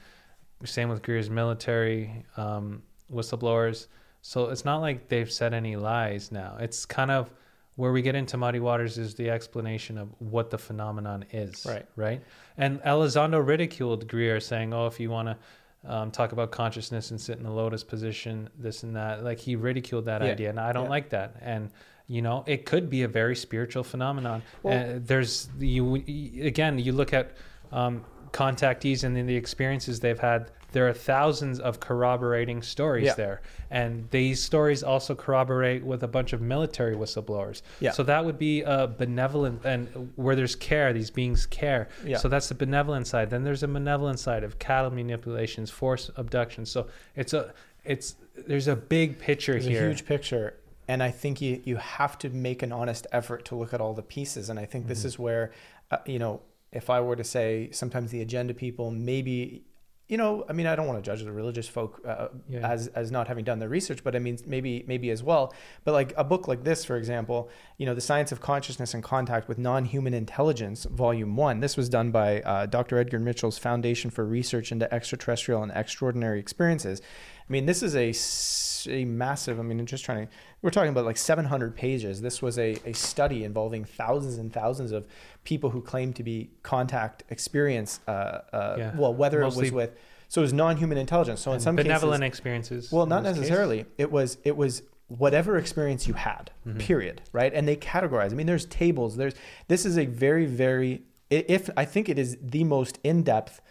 same 0.65 0.89
with 0.89 1.01
Greer's 1.01 1.29
military 1.29 2.23
um, 2.37 2.83
whistleblowers. 3.11 3.87
So 4.21 4.49
it's 4.49 4.63
not 4.63 4.77
like 4.77 5.07
they've 5.07 5.31
said 5.31 5.53
any 5.53 5.75
lies 5.75 6.31
now. 6.31 6.57
It's 6.59 6.85
kind 6.85 7.09
of 7.09 7.31
where 7.75 7.91
we 7.91 8.01
get 8.01 8.15
into 8.15 8.37
muddy 8.37 8.59
waters 8.59 8.97
is 8.97 9.15
the 9.15 9.29
explanation 9.29 9.97
of 9.97 10.09
what 10.19 10.49
the 10.49 10.57
phenomenon 10.57 11.25
is. 11.31 11.65
Right. 11.67 11.85
Right. 11.95 12.21
And 12.57 12.81
Elizondo 12.83 13.45
ridiculed 13.45 14.07
Greer, 14.07 14.39
saying, 14.39 14.73
"Oh, 14.73 14.87
if 14.87 14.99
you 14.99 15.09
want 15.09 15.29
to." 15.29 15.37
Um, 15.85 16.11
talk 16.11 16.31
about 16.31 16.49
consciousness 16.51 17.11
and 17.11 17.19
sit 17.19 17.37
in 17.37 17.43
the 17.43 17.51
lotus 17.51 17.83
position, 17.83 18.47
this 18.57 18.83
and 18.83 18.95
that. 18.95 19.21
Like 19.21 19.37
he 19.37 19.57
ridiculed 19.57 20.05
that 20.05 20.21
Yeah. 20.21 20.31
idea, 20.31 20.49
and 20.49 20.57
I 20.57 20.71
don't 20.71 20.85
Yeah. 20.85 20.89
like 20.91 21.09
that. 21.09 21.35
And 21.41 21.71
you 22.07 22.21
know, 22.21 22.45
it 22.47 22.65
could 22.65 22.89
be 22.89 23.03
a 23.03 23.07
very 23.09 23.35
spiritual 23.35 23.83
phenomenon. 23.83 24.43
Well- 24.61 24.95
uh, 24.95 24.99
there's 25.03 25.49
you 25.59 25.95
again. 26.41 26.79
You 26.79 26.93
look 26.93 27.11
at 27.11 27.31
um, 27.73 28.05
contactees 28.31 29.03
and 29.03 29.13
then 29.15 29.25
the 29.25 29.35
experiences 29.35 29.99
they've 29.99 30.19
had. 30.19 30.51
There 30.73 30.87
are 30.89 30.93
thousands 30.93 31.59
of 31.59 31.79
corroborating 31.79 32.61
stories 32.61 33.05
Yeah. 33.05 33.13
there, 33.15 33.41
and 33.71 34.09
these 34.11 34.43
stories 34.43 34.83
also 34.83 35.15
corroborate 35.15 35.83
with 35.85 36.03
a 36.03 36.07
bunch 36.07 36.33
of 36.33 36.41
military 36.41 36.95
whistleblowers. 36.95 37.61
Yeah. 37.79 37.91
So 37.91 38.03
that 38.03 38.25
would 38.25 38.37
be 38.37 38.61
a 38.63 38.87
benevolent 38.87 39.63
and 39.65 40.11
where 40.15 40.35
there's 40.35 40.55
care, 40.55 40.91
these 40.93 41.09
beings 41.11 41.45
care. 41.45 41.87
Yeah. 42.05 42.17
So 42.17 42.27
that's 42.27 42.49
the 42.49 42.55
benevolent 42.55 43.07
side. 43.07 43.29
Then 43.29 43.43
there's 43.43 43.63
a 43.63 43.67
malevolent 43.67 44.19
side 44.19 44.43
of 44.43 44.59
cattle 44.59 44.91
manipulations, 44.91 45.69
force 45.71 46.11
abductions. 46.17 46.69
So 46.69 46.87
it's 47.15 47.33
a 47.33 47.53
it's 47.85 48.15
there's 48.47 48.67
a 48.67 48.75
big 48.75 49.19
picture 49.19 49.53
There's 49.53 49.65
here. 49.65 49.85
a 49.85 49.87
huge 49.89 50.05
picture. 50.05 50.55
And 50.87 51.01
I 51.01 51.11
think 51.11 51.39
you, 51.39 51.61
you 51.63 51.77
have 51.77 52.17
to 52.19 52.29
make 52.29 52.61
an 52.63 52.71
honest 52.73 53.07
effort 53.13 53.45
to 53.45 53.55
look 53.55 53.73
at 53.73 53.79
all 53.79 53.93
the 53.93 54.01
pieces. 54.01 54.49
And 54.49 54.59
I 54.59 54.65
think 54.65 54.87
this 54.87 55.03
Mhm. 55.03 55.05
is 55.05 55.19
where, 55.19 55.51
uh, 55.91 55.97
you 56.05 56.19
know, 56.19 56.41
if 56.73 56.89
I 56.89 56.99
were 56.99 57.15
to 57.15 57.23
say 57.23 57.69
sometimes 57.71 58.11
the 58.11 58.21
agenda 58.21 58.53
people, 58.53 58.91
maybe, 58.91 59.63
you 60.09 60.17
know, 60.17 60.43
I 60.49 60.53
mean, 60.53 60.67
I 60.67 60.75
don't 60.75 60.85
want 60.85 61.03
to 61.03 61.09
judge 61.09 61.23
the 61.23 61.31
religious 61.31 61.67
folk 61.67 62.01
uh, 62.05 62.27
Yeah. 62.49 62.67
as, 62.67 62.87
as 62.87 63.09
not 63.09 63.27
having 63.29 63.45
done 63.45 63.59
their 63.59 63.69
research, 63.69 64.03
but 64.03 64.15
I 64.15 64.19
mean, 64.19 64.37
maybe, 64.45 64.83
maybe 64.85 65.09
as 65.11 65.23
well. 65.23 65.53
But 65.85 65.93
like 65.93 66.13
a 66.17 66.23
book 66.23 66.47
like 66.47 66.63
this, 66.65 66.83
for 66.83 66.97
example, 66.97 67.49
you 67.77 67.85
know, 67.85 67.93
The 67.93 68.01
Science 68.01 68.31
of 68.31 68.41
Consciousness 68.41 68.93
and 68.93 69.01
Contact 69.01 69.47
with 69.47 69.57
Non-Human 69.57 70.13
Intelligence, 70.13 70.83
Volume 70.85 71.35
1. 71.37 71.61
This 71.61 71.77
was 71.77 71.87
done 71.87 72.11
by 72.11 72.41
uh, 72.41 72.65
Dr. 72.65 72.97
Edgar 72.97 73.19
Mitchell's 73.19 73.57
Foundation 73.57 74.09
for 74.11 74.25
Research 74.25 74.71
into 74.73 74.93
Extraterrestrial 74.93 75.63
and 75.63 75.71
Extraordinary 75.73 76.39
Experiences. 76.39 77.01
I 77.47 77.51
mean, 77.51 77.65
this 77.65 77.81
is 77.81 77.95
a, 77.95 78.91
a 78.91 79.05
massive, 79.05 79.59
I 79.59 79.63
mean, 79.63 79.79
I'm 79.79 79.85
just 79.85 80.03
trying 80.05 80.27
to, 80.27 80.33
we're 80.63 80.69
talking 80.71 80.89
about 80.89 81.05
like 81.05 81.17
700 81.17 81.75
pages. 81.75 82.21
This 82.21 82.41
was 82.41 82.57
a, 82.57 82.77
a 82.85 82.93
study 82.93 83.43
involving 83.43 83.83
thousands 83.83 84.37
and 84.37 84.51
thousands 84.51 84.91
of 84.93 85.05
people 85.43 85.69
who 85.69 85.81
claim 85.81 86.13
to 86.13 86.23
be 86.23 86.49
contact 86.63 87.23
experience, 87.29 87.99
uh, 88.07 88.11
uh, 88.11 88.75
Yeah. 88.79 88.95
well, 88.97 89.13
whether 89.13 89.41
it 89.41 89.53
was 89.55 89.71
with, 89.71 89.91
so 90.29 90.41
it 90.41 90.45
was 90.45 90.53
non-human 90.53 90.97
intelligence. 90.97 91.41
So 91.41 91.51
in 91.51 91.59
some 91.59 91.75
benevolent 91.75 92.21
cases, 92.21 92.29
experiences. 92.29 92.91
well, 92.91 93.05
not 93.05 93.21
necessarily. 93.23 93.85
It 93.97 94.11
was 94.11 94.37
it 94.43 94.55
was 94.57 94.81
whatever 95.09 95.57
experience 95.57 96.07
you 96.07 96.13
had. 96.15 96.49
Mhm. 96.65 96.79
Period. 96.79 97.21
Right. 97.33 97.53
And 97.53 97.67
they 97.67 97.75
categorize. 97.75 98.31
I 98.31 98.35
mean, 98.35 98.47
there's 98.47 98.65
tables. 98.65 99.17
There's 99.17 99.35
this 99.67 99.85
is 99.85 99.97
a 99.97 100.05
very 100.05 100.45
very 100.45 101.03
if 101.29 101.69
I 101.75 101.83
think 101.85 102.07
it 102.09 102.17
is 102.17 102.37
the 102.41 102.63
most 102.63 102.99
in 103.03 103.21
depth 103.23 103.61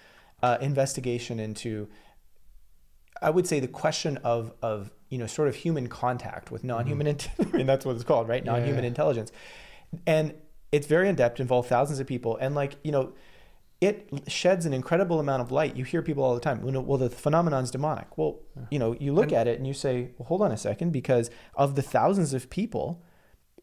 uh, 0.43 0.59
investigation 0.61 1.41
into. 1.41 1.89
I 3.21 3.31
would 3.31 3.47
say 3.47 3.61
the 3.61 3.69
question 3.69 4.19
of 4.19 4.53
of 4.63 4.91
you 5.13 5.19
know 5.19 5.27
sort 5.27 5.49
of 5.49 5.55
human 5.55 5.87
contact 5.89 6.51
with 6.51 6.63
non-human. 6.65 7.07
Mm-hmm. 7.07 7.43
int 7.43 7.53
I 7.55 7.57
mean 7.59 7.67
that's 7.67 7.85
what 7.87 7.95
it's 7.97 8.05
called, 8.05 8.27
right? 8.29 8.45
Non-human 8.45 8.85
intelligence, 8.85 9.31
and 10.07 10.35
it's 10.73 10.87
very 10.87 11.09
in 11.11 11.15
depth, 11.17 11.39
involved 11.39 11.69
thousands 11.69 12.01
of 12.01 12.07
people, 12.07 12.37
and 12.39 12.55
like 12.55 12.77
you 12.83 12.93
know. 12.93 13.13
It 13.89 14.09
sheds 14.29 14.65
an 14.65 14.73
incredible 14.73 15.19
amount 15.19 15.43
of 15.43 15.51
light. 15.51 15.75
You 15.75 15.85
hear 15.85 16.03
people 16.03 16.23
all 16.23 16.35
the 16.37 16.41
time, 16.41 16.63
well, 16.63 16.99
the 16.99 17.11
phenomenon's 17.11 17.73
demonic. 17.73 18.17
Well, 18.17 18.39
you 18.71 18.79
know, 18.79 18.95
you 19.01 19.13
look 19.13 19.31
And- 19.33 19.33
at 19.41 19.49
it 19.49 19.59
and 19.59 19.67
you 19.67 19.75
say, 19.75 20.11
well, 20.17 20.27
hold 20.29 20.41
on 20.41 20.53
a 20.53 20.57
second, 20.57 20.93
because 20.93 21.31
of 21.57 21.75
the 21.75 21.83
thousands 21.83 22.33
of 22.33 22.49
people, 22.49 23.03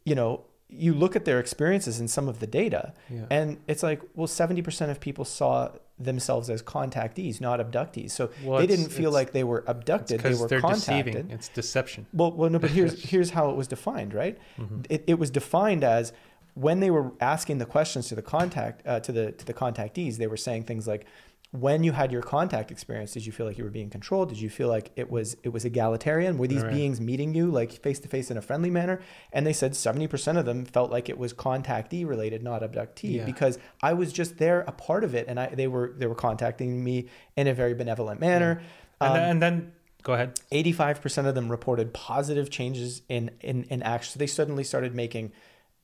you 0.03 0.15
know, 0.15 0.43
you 0.67 0.93
look 0.93 1.15
at 1.15 1.23
their 1.23 1.39
experiences 1.39 2.01
and 2.01 2.09
some 2.11 2.27
of 2.27 2.41
the 2.41 2.47
data, 2.47 2.91
Yeah. 3.09 3.27
and 3.31 3.59
it's 3.65 3.81
like, 3.81 4.01
well, 4.13 4.27
70% 4.27 4.89
of 4.91 4.99
people 4.99 5.23
saw 5.23 5.69
themselves 5.99 6.49
as 6.49 6.61
contactees, 6.63 7.41
not 7.41 7.59
abductees. 7.59 8.11
So 8.11 8.29
Well, 8.43 8.59
they 8.59 8.67
didn't 8.67 8.89
feel 8.89 9.11
like 9.11 9.31
they 9.31 9.43
were 9.43 9.63
abducted, 9.67 10.21
they 10.21 10.33
were 10.33 10.47
they're 10.47 10.61
contacted. 10.61 11.05
deceiving. 11.13 11.31
It's 11.31 11.49
deception. 11.49 12.05
Well, 12.13 12.31
well, 12.31 12.49
no, 12.49 12.59
but 12.59 12.71
here's 12.71 13.03
here's 13.11 13.31
how 13.31 13.49
it 13.49 13.55
was 13.55 13.67
defined, 13.67 14.13
right? 14.13 14.37
Mhm. 14.57 14.85
It, 14.89 15.03
it 15.07 15.19
was 15.19 15.29
defined 15.29 15.83
as 15.83 16.13
when 16.55 16.79
they 16.79 16.89
were 16.91 17.11
asking 17.21 17.57
the 17.59 17.65
questions 17.65 18.07
to 18.09 18.15
the 18.15 18.21
contact 18.21 18.85
uh, 18.87 18.99
to 19.01 19.11
the 19.11 19.31
to 19.33 19.45
the 19.45 19.53
contactees, 19.53 20.17
they 20.17 20.27
were 20.27 20.37
saying 20.37 20.63
things 20.63 20.87
like, 20.87 21.05
"When 21.51 21.83
you 21.83 21.93
had 21.93 22.11
your 22.11 22.21
contact 22.21 22.69
experience, 22.69 23.11
did 23.13 23.25
you 23.25 23.31
feel 23.31 23.47
like 23.47 23.57
you 23.57 23.63
were 23.63 23.71
being 23.71 23.89
controlled? 23.89 24.29
Did 24.29 24.39
you 24.39 24.49
feel 24.51 24.67
like 24.67 24.91
it 24.95 25.09
was 25.09 25.35
it 25.43 25.49
was 25.49 25.65
egalitarian? 25.65 26.37
Were 26.37 26.45
these 26.47 26.61
Right. 26.61 26.73
beings 26.73 27.01
meeting 27.01 27.33
you 27.33 27.49
like 27.49 27.71
face 27.71 27.99
to 28.01 28.07
face 28.07 28.29
in 28.29 28.37
a 28.37 28.41
friendly 28.41 28.69
manner?" 28.69 29.01
And 29.33 29.47
they 29.47 29.53
said 29.53 29.75
seventy 29.75 30.05
percent 30.07 30.37
of 30.37 30.45
them 30.45 30.63
felt 30.63 30.91
like 30.91 31.09
it 31.09 31.17
was 31.17 31.33
contactee 31.33 32.07
related, 32.07 32.43
not 32.43 32.61
abductee, 32.61 33.15
Yeah. 33.15 33.25
because 33.25 33.57
I 33.81 33.93
was 33.93 34.13
just 34.13 34.37
there, 34.37 34.61
a 34.61 34.71
part 34.71 35.03
of 35.03 35.15
it, 35.15 35.25
and 35.27 35.39
I 35.39 35.47
they 35.55 35.67
were 35.67 35.93
they 35.97 36.05
were 36.05 36.15
contacting 36.15 36.83
me 36.83 37.07
in 37.35 37.47
a 37.47 37.53
very 37.55 37.73
benevolent 37.73 38.19
manner. 38.19 38.61
And, 39.01 39.09
Um, 39.09 39.13
then, 39.15 39.29
and 39.29 39.41
then 39.41 39.71
go 40.03 40.13
ahead. 40.13 40.39
85% 40.51 41.25
of 41.27 41.33
them 41.35 41.49
reported 41.49 41.93
positive 41.93 42.49
changes 42.49 43.01
in, 43.09 43.31
in, 43.41 43.63
in 43.69 43.81
action. 43.81 44.13
So 44.13 44.19
they 44.19 44.27
suddenly 44.27 44.63
started 44.63 44.93
making 44.93 45.31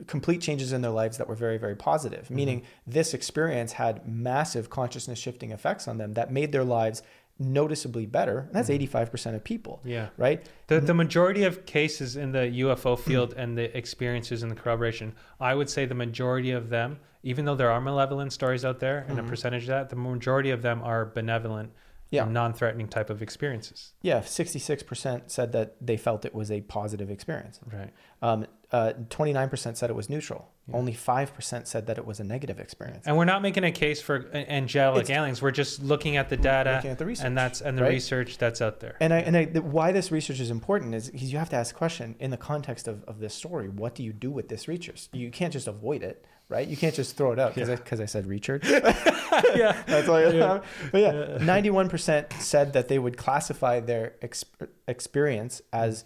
complete 0.07 0.41
changes 0.41 0.73
in 0.73 0.81
their 0.81 0.91
lives 0.91 1.17
that 1.17 1.27
were 1.27 1.35
very, 1.35 1.57
very 1.57 1.75
positive, 1.75 2.29
meaning 2.29 2.63
this 2.85 3.13
experience 3.13 3.73
had 3.73 4.07
massive 4.07 4.69
consciousness 4.69 5.17
shifting 5.17 5.51
effects 5.51 5.87
on 5.87 5.97
them 5.97 6.13
that 6.15 6.31
made 6.31 6.51
their 6.51 6.63
lives 6.65 7.01
noticeably 7.39 8.05
better. 8.05 8.39
And 8.39 8.53
that's 8.53 8.69
85% 8.69 9.35
of 9.35 9.43
people, 9.43 9.81
Yeah. 9.83 10.07
right? 10.17 10.45
The, 10.67 10.79
the 10.79 10.93
majority 10.93 11.43
of 11.43 11.65
cases 11.65 12.15
in 12.15 12.31
the 12.31 12.39
UFO 12.63 12.97
field 13.07 13.33
and 13.35 13.57
the 13.57 13.75
experiences 13.77 14.41
and 14.43 14.51
the 14.51 14.55
corroboration, 14.55 15.13
I 15.39 15.53
would 15.53 15.69
say 15.69 15.85
the 15.85 15.95
majority 15.95 16.51
of 16.51 16.69
them, 16.69 16.99
even 17.23 17.43
though 17.45 17.55
there 17.55 17.71
are 17.71 17.81
malevolent 17.81 18.31
stories 18.31 18.63
out 18.63 18.79
there 18.79 19.05
and 19.09 19.17
Mhm. 19.17 19.25
a 19.25 19.27
percentage 19.27 19.63
of 19.63 19.67
that, 19.69 19.89
the 19.89 19.95
majority 19.95 20.51
of 20.51 20.61
them 20.61 20.81
are 20.81 21.05
benevolent 21.05 21.71
Yeah. 22.11 22.25
non-threatening 22.25 22.87
type 22.87 23.09
of 23.09 23.21
experiences. 23.21 23.93
Yeah, 24.01 24.21
66% 24.21 25.29
said 25.31 25.51
that 25.51 25.75
they 25.81 25.97
felt 25.97 26.25
it 26.25 26.33
was 26.33 26.51
a 26.51 26.61
positive 26.61 27.09
experience. 27.09 27.59
Right. 27.71 27.91
Um, 28.21 28.45
uh, 28.71 28.93
29% 29.09 29.77
said 29.77 29.89
it 29.89 29.95
was 29.95 30.09
neutral. 30.09 30.49
Yeah. 30.67 30.75
Only 30.77 30.93
5% 30.93 31.67
said 31.67 31.87
that 31.87 31.97
it 31.97 32.05
was 32.05 32.19
a 32.19 32.23
negative 32.23 32.59
experience. 32.59 33.05
And 33.05 33.15
we're 33.17 33.25
not 33.25 33.41
making 33.41 33.63
a 33.63 33.71
case 33.71 34.01
for 34.01 34.27
angelic 34.33 35.03
It's- 35.03 35.15
aliens. 35.17 35.41
We're 35.41 35.51
just 35.51 35.83
looking 35.83 36.17
at 36.17 36.29
the 36.29 36.37
data 36.37 36.81
at 36.83 36.97
the 36.97 37.05
research, 37.05 37.25
and 37.25 37.37
that's 37.37 37.61
and 37.61 37.77
the 37.77 37.83
right? 37.83 37.89
research 37.93 38.37
that's 38.37 38.61
out 38.61 38.79
there. 38.79 38.95
And 38.99 39.13
I 39.13 39.19
and 39.19 39.37
I, 39.37 39.45
the, 39.45 39.61
why 39.61 39.91
this 39.91 40.11
research 40.11 40.39
is 40.39 40.49
important 40.49 40.95
is 40.95 41.09
because 41.11 41.31
you 41.31 41.37
have 41.37 41.49
to 41.49 41.55
ask 41.55 41.75
question 41.75 42.15
in 42.19 42.31
the 42.31 42.37
context 42.37 42.87
of, 42.87 43.03
of 43.03 43.19
this 43.19 43.33
story: 43.35 43.69
What 43.69 43.93
do 43.93 44.03
you 44.03 44.11
do 44.11 44.31
with 44.31 44.49
this 44.49 44.67
research? 44.67 45.07
You 45.13 45.29
can't 45.29 45.53
just 45.53 45.67
avoid 45.67 46.01
it, 46.01 46.25
right? 46.49 46.67
You 46.67 46.77
can't 46.77 46.93
just 46.95 47.17
throw 47.17 47.31
it 47.31 47.39
out 47.39 47.53
because 47.55 47.69
Yeah. 47.69 47.99
I, 47.99 48.03
I 48.03 48.05
said 48.05 48.27
Richard. 48.27 48.63
yeah. 48.67 49.81
That's 49.87 50.07
all 50.07 50.19
you 50.21 50.37
Yeah. 50.37 50.61
But 50.91 51.01
yeah, 51.01 51.13
Yeah. 51.13 51.37
ninety-one 51.43 51.89
percent 51.89 52.31
said 52.39 52.73
that 52.73 52.87
they 52.87 52.99
would 52.99 53.17
classify 53.17 53.79
their 53.79 54.13
exp- 54.21 54.67
experience 54.87 55.61
as 55.73 56.05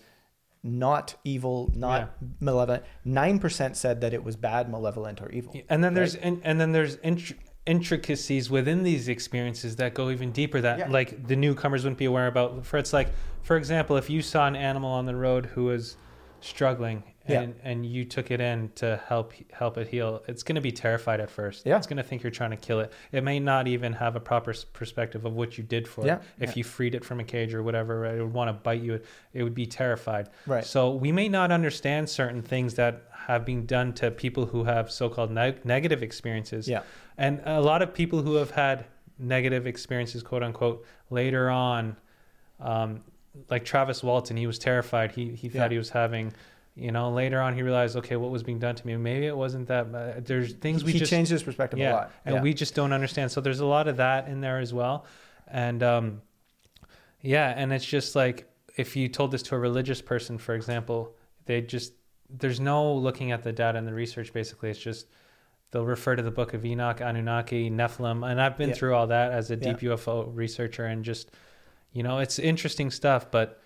not 0.62 1.15
evil, 1.23 1.71
not 1.75 2.12
malevolent. 2.41 2.84
Nine 3.06 3.39
percent 3.39 3.78
said 3.78 4.02
that 4.02 4.13
it 4.13 4.23
was 4.23 4.36
bad, 4.36 4.69
malevolent, 4.69 5.21
or 5.21 5.30
evil. 5.32 5.54
And 5.69 5.84
then 5.84 5.93
there's 5.93 6.15
and, 6.15 6.41
and 6.43 6.60
then 6.60 6.71
there's 6.73 6.97
intr- 6.97 7.36
intricacies 7.65 8.49
within 8.49 8.84
these 8.84 9.08
experiences 9.08 9.75
that 9.78 9.93
go 9.93 10.10
even 10.10 10.32
deeper 10.32 10.60
that 10.62 10.80
Yeah. 10.80 10.89
like 10.89 11.28
the 11.28 11.36
newcomers 11.36 11.84
wouldn't 11.84 11.97
be 11.99 12.06
aware 12.06 12.28
about. 12.28 12.65
For 12.65 12.78
it's 12.78 12.91
like, 12.93 13.10
for 13.43 13.56
example, 13.58 13.95
if 13.95 14.10
you 14.10 14.21
saw 14.21 14.47
an 14.47 14.56
animal 14.56 14.91
on 14.91 15.06
the 15.06 15.15
road 15.15 15.45
who 15.45 15.65
was 15.65 15.95
struggling 16.41 17.04
Yeah. 17.29 17.41
and 17.41 17.55
and 17.63 17.85
you 17.85 18.05
took 18.05 18.31
it 18.31 18.41
in 18.41 18.71
to 18.75 19.01
help 19.07 19.33
help 19.51 19.77
it 19.77 19.87
heal, 19.87 20.21
it's 20.27 20.43
going 20.43 20.55
to 20.55 20.61
be 20.61 20.71
terrified 20.71 21.19
at 21.19 21.29
first. 21.29 21.65
Yeah. 21.65 21.77
It's 21.77 21.87
going 21.87 21.97
to 21.97 22.03
think 22.03 22.23
you're 22.23 22.31
trying 22.31 22.51
to 22.51 22.57
kill 22.57 22.79
it. 22.79 22.91
It 23.11 23.23
may 23.23 23.39
not 23.39 23.67
even 23.67 23.93
have 23.93 24.15
a 24.15 24.19
proper 24.19 24.53
perspective 24.73 25.25
of 25.25 25.33
what 25.33 25.57
you 25.57 25.63
did 25.63 25.87
for 25.87 26.05
Yeah. 26.05 26.15
it. 26.15 26.21
If 26.39 26.49
Yeah. 26.49 26.53
you 26.57 26.63
freed 26.63 26.95
it 26.95 27.05
from 27.05 27.19
a 27.19 27.23
cage 27.23 27.53
or 27.53 27.63
whatever, 27.63 28.05
it 28.05 28.21
would 28.21 28.33
want 28.33 28.49
to 28.49 28.53
bite 28.53 28.81
you. 28.81 28.99
It 29.33 29.43
would 29.43 29.55
be 29.55 29.65
terrified. 29.65 30.29
Right. 30.47 30.65
So 30.65 30.91
we 30.93 31.11
may 31.11 31.29
not 31.29 31.51
understand 31.51 32.09
certain 32.09 32.41
things 32.41 32.75
that 32.75 33.03
have 33.27 33.45
been 33.45 33.65
done 33.65 33.93
to 33.93 34.09
people 34.11 34.47
who 34.47 34.63
have 34.63 34.89
so-called 34.91 35.31
neg- 35.31 35.63
negative 35.63 36.01
experiences. 36.01 36.67
Yeah. 36.67 36.81
And 37.17 37.41
a 37.45 37.61
lot 37.61 37.81
of 37.81 37.93
people 37.93 38.21
who 38.23 38.35
have 38.35 38.51
had 38.51 38.85
negative 39.19 39.67
experiences, 39.67 40.23
quote 40.23 40.41
unquote, 40.41 40.85
later 41.09 41.49
on, 41.49 41.97
um, 42.59 43.03
like 43.49 43.63
Travis 43.65 44.01
Walton, 44.03 44.37
he 44.37 44.47
was 44.47 44.57
terrified. 44.57 45.11
He 45.11 45.35
he 45.35 45.49
thought 45.49 45.63
Yeah. 45.69 45.69
he 45.69 45.77
was 45.77 45.91
having, 45.91 46.33
you 46.75 46.91
know, 46.91 47.12
later 47.12 47.41
on 47.41 47.55
he 47.55 47.62
realized, 47.62 47.97
okay, 47.97 48.15
what 48.15 48.32
was 48.32 48.43
being 48.43 48.60
done 48.60 48.75
to 48.75 48.88
me? 48.88 48.95
Maybe 48.95 49.25
it 49.25 49.36
wasn't 49.36 49.67
that. 49.67 49.91
Bad. 49.91 50.25
There's 50.25 50.53
things 50.53 50.84
we 50.84 50.93
he 50.93 50.99
just 50.99 51.10
changed 51.10 51.32
his 51.32 51.43
perspective 51.43 51.79
yeah, 51.79 51.91
a 51.91 51.93
lot. 51.93 52.12
and 52.25 52.36
yeah. 52.36 52.41
we 52.41 52.53
just 52.53 52.73
don't 52.75 52.93
understand. 52.93 53.32
So 53.32 53.41
there's 53.41 53.60
a 53.60 53.65
lot 53.65 53.88
of 53.88 53.97
that 53.97 54.27
in 54.27 54.39
there 54.41 54.60
as 54.60 54.73
well, 54.73 55.05
and 55.47 55.84
um, 55.84 56.21
yeah, 57.21 57.53
and 57.55 57.73
it's 57.73 57.86
just 57.86 58.15
like 58.15 58.49
if 58.77 58.95
you 58.95 59.10
told 59.10 59.32
this 59.32 59.41
to 59.43 59.55
a 59.55 59.60
religious 59.60 60.01
person, 60.01 60.38
for 60.38 60.55
example, 60.55 61.15
they 61.45 61.62
just 61.62 61.93
there's 62.29 62.60
no 62.60 62.93
looking 62.93 63.32
at 63.32 63.43
the 63.43 63.51
data 63.51 63.77
and 63.77 63.88
the 63.88 63.93
research. 63.93 64.32
Basically, 64.32 64.69
it's 64.69 64.79
just 64.79 65.08
they'll 65.71 65.86
refer 65.86 66.15
to 66.15 66.23
the 66.23 66.32
Book 66.32 66.53
of 66.53 66.65
Enoch, 66.65 67.01
Anunnaki, 67.01 67.69
Nephilim, 67.69 68.29
and 68.29 68.41
I've 68.41 68.58
been 68.58 68.69
Yeah. 68.69 68.75
through 68.75 68.95
all 68.95 69.08
that 69.08 69.32
as 69.32 69.51
a 69.51 69.55
deep 69.55 69.79
UFO 69.79 70.29
researcher, 70.34 70.86
and 70.86 71.03
just 71.03 71.32
you 71.91 72.03
know, 72.03 72.19
it's 72.19 72.39
interesting 72.39 72.89
stuff, 72.91 73.29
but. 73.32 73.62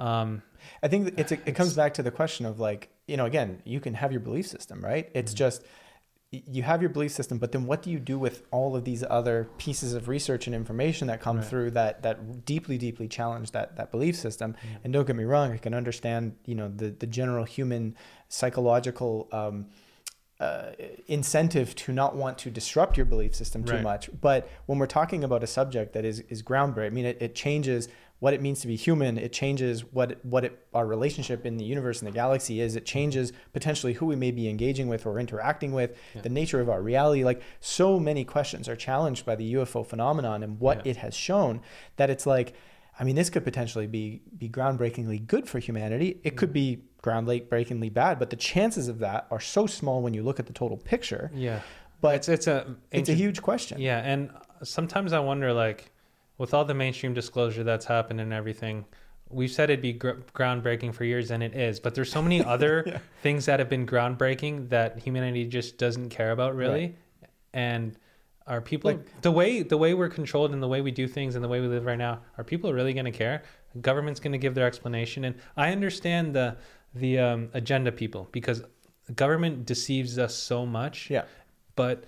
Um, 0.00 0.42
I 0.82 0.88
think 0.88 1.14
it's 1.18 1.32
a, 1.32 1.38
it 1.48 1.54
comes 1.54 1.74
back 1.74 1.94
to 1.94 2.02
the 2.02 2.10
question 2.10 2.46
of 2.46 2.58
like 2.58 2.88
you 3.06 3.16
know 3.16 3.26
again 3.26 3.60
you 3.64 3.80
can 3.80 3.94
have 3.94 4.10
your 4.12 4.20
belief 4.20 4.46
system 4.46 4.82
right 4.84 5.10
it's 5.14 5.32
Mhm. 5.32 5.36
just 5.36 5.62
you 6.32 6.62
have 6.62 6.80
your 6.80 6.90
belief 6.90 7.10
system 7.12 7.38
but 7.38 7.50
then 7.52 7.66
what 7.66 7.82
do 7.82 7.90
you 7.90 7.98
do 7.98 8.16
with 8.18 8.42
all 8.52 8.76
of 8.76 8.84
these 8.84 9.02
other 9.10 9.48
pieces 9.58 9.94
of 9.94 10.06
research 10.06 10.46
and 10.46 10.54
information 10.54 11.08
that 11.08 11.20
come 11.20 11.38
Right. 11.38 11.44
through 11.44 11.70
that 11.72 12.02
that 12.02 12.44
deeply 12.44 12.78
deeply 12.78 13.08
challenge 13.08 13.50
that 13.50 13.76
that 13.76 13.90
belief 13.90 14.14
system 14.16 14.54
and 14.84 14.92
don't 14.92 15.06
get 15.06 15.16
me 15.16 15.24
wrong 15.24 15.50
I 15.52 15.56
can 15.58 15.74
understand 15.74 16.36
you 16.46 16.54
know 16.54 16.68
the 16.68 16.90
the 16.90 17.06
general 17.06 17.44
human 17.44 17.96
psychological 18.28 19.28
um, 19.32 19.66
uh, 20.38 20.72
incentive 21.06 21.74
to 21.74 21.92
not 21.92 22.16
want 22.16 22.38
to 22.38 22.50
disrupt 22.50 22.96
your 22.96 23.04
belief 23.04 23.34
system 23.34 23.62
too 23.62 23.74
Right. 23.74 23.82
much. 23.82 24.08
But 24.22 24.48
when 24.66 24.78
we're 24.78 24.86
talking 24.86 25.22
about 25.22 25.42
a 25.42 25.46
subject 25.46 25.92
that 25.92 26.04
is 26.06 26.20
is 26.34 26.42
groundbreaking, 26.42 26.86
I 26.86 26.90
mean, 26.90 27.04
it, 27.04 27.18
it 27.20 27.34
changes 27.34 27.88
what 28.20 28.32
it 28.34 28.40
means 28.40 28.60
to 28.60 28.66
be 28.66 28.76
human. 28.76 29.18
It 29.18 29.32
changes 29.32 29.84
what 29.92 30.24
what 30.24 30.44
it, 30.44 30.66
our 30.72 30.86
relationship 30.86 31.44
in 31.44 31.56
the 31.56 31.64
universe 31.64 32.00
and 32.00 32.06
the 32.06 32.14
galaxy 32.14 32.60
is. 32.60 32.76
It 32.76 32.86
changes 32.86 33.32
potentially 33.52 33.94
who 33.94 34.06
we 34.06 34.16
may 34.16 34.30
be 34.30 34.48
engaging 34.48 34.88
with 34.88 35.06
or 35.06 35.18
interacting 35.18 35.72
with, 35.72 35.96
Yeah. 36.14 36.22
the 36.22 36.28
nature 36.28 36.60
of 36.60 36.68
our 36.68 36.82
reality. 36.82 37.24
Like 37.24 37.42
so 37.60 37.98
many 37.98 38.24
questions 38.24 38.68
are 38.68 38.76
challenged 38.76 39.26
by 39.26 39.34
the 39.36 39.54
UFO 39.54 39.84
phenomenon 39.84 40.42
and 40.42 40.60
what 40.60 40.84
Yeah. 40.84 40.90
it 40.92 40.96
has 40.98 41.14
shown. 41.14 41.60
That 41.96 42.10
it's 42.10 42.26
like, 42.26 42.54
I 42.98 43.04
mean, 43.04 43.16
this 43.16 43.30
could 43.30 43.44
potentially 43.44 43.86
be 43.86 44.22
be 44.36 44.48
groundbreakingly 44.48 45.26
good 45.26 45.48
for 45.48 45.58
humanity. 45.58 46.08
It 46.08 46.30
mm-hmm. 46.30 46.36
could 46.36 46.52
be 46.52 46.84
groundbreakingly 47.02 47.92
bad, 47.92 48.18
but 48.18 48.28
the 48.30 48.36
chances 48.36 48.88
of 48.88 48.98
that 48.98 49.26
are 49.30 49.40
so 49.40 49.66
small 49.66 50.02
when 50.02 50.12
you 50.14 50.22
look 50.22 50.38
at 50.38 50.46
the 50.46 50.52
total 50.52 50.76
picture. 50.76 51.30
yeah, 51.34 51.60
But 52.02 52.16
it's 52.16 52.28
it's 52.28 52.46
a 52.46 52.76
it's 52.90 53.08
a 53.08 53.14
huge 53.14 53.40
question. 53.40 53.80
Yeah, 53.80 53.98
and 53.98 54.30
sometimes 54.62 55.14
I 55.14 55.20
wonder, 55.20 55.52
like, 55.54 55.90
with 56.40 56.54
all 56.54 56.64
the 56.64 56.72
mainstream 56.72 57.12
disclosure 57.12 57.62
that's 57.62 57.84
happened 57.84 58.18
and 58.18 58.32
everything, 58.32 58.86
we've 59.28 59.50
said 59.50 59.68
it'd 59.68 59.82
be 59.82 59.92
gr- 59.92 60.22
groundbreaking 60.34 60.94
for 60.94 61.04
years, 61.04 61.30
and 61.30 61.42
it 61.42 61.54
is. 61.54 61.78
But 61.78 61.94
there's 61.94 62.10
so 62.10 62.22
many 62.22 62.42
other 62.54 62.82
Yeah. 62.86 62.98
things 63.22 63.44
that 63.44 63.58
have 63.60 63.68
been 63.68 63.86
groundbreaking 63.86 64.70
that 64.70 64.98
humanity 64.98 65.44
just 65.44 65.76
doesn't 65.76 66.08
care 66.08 66.30
about, 66.32 66.56
really. 66.56 66.96
And 67.52 67.94
are 68.46 68.62
people 68.62 68.92
Like- 68.92 69.20
the 69.20 69.30
way 69.30 69.62
the 69.62 69.76
way 69.76 69.92
we're 69.92 70.08
controlled 70.08 70.52
and 70.54 70.62
the 70.62 70.66
way 70.74 70.80
we 70.80 70.90
do 70.90 71.06
things 71.06 71.34
and 71.34 71.44
the 71.44 71.48
way 71.48 71.60
we 71.60 71.66
live 71.66 71.84
right 71.84 71.98
now? 71.98 72.22
Are 72.38 72.42
people 72.44 72.72
really 72.72 72.94
going 72.94 73.04
to 73.04 73.10
care? 73.12 73.42
Government's 73.82 74.18
going 74.18 74.32
to 74.32 74.38
give 74.38 74.54
their 74.54 74.66
explanation, 74.66 75.24
and 75.26 75.34
I 75.58 75.72
understand 75.72 76.34
the 76.34 76.56
the 76.94 77.18
um, 77.18 77.50
agenda 77.52 77.92
people 77.92 78.28
because 78.32 78.62
government 79.14 79.66
deceives 79.66 80.18
us 80.18 80.34
so 80.34 80.64
much 80.64 81.10
Yeah. 81.10 81.24
but 81.76 82.04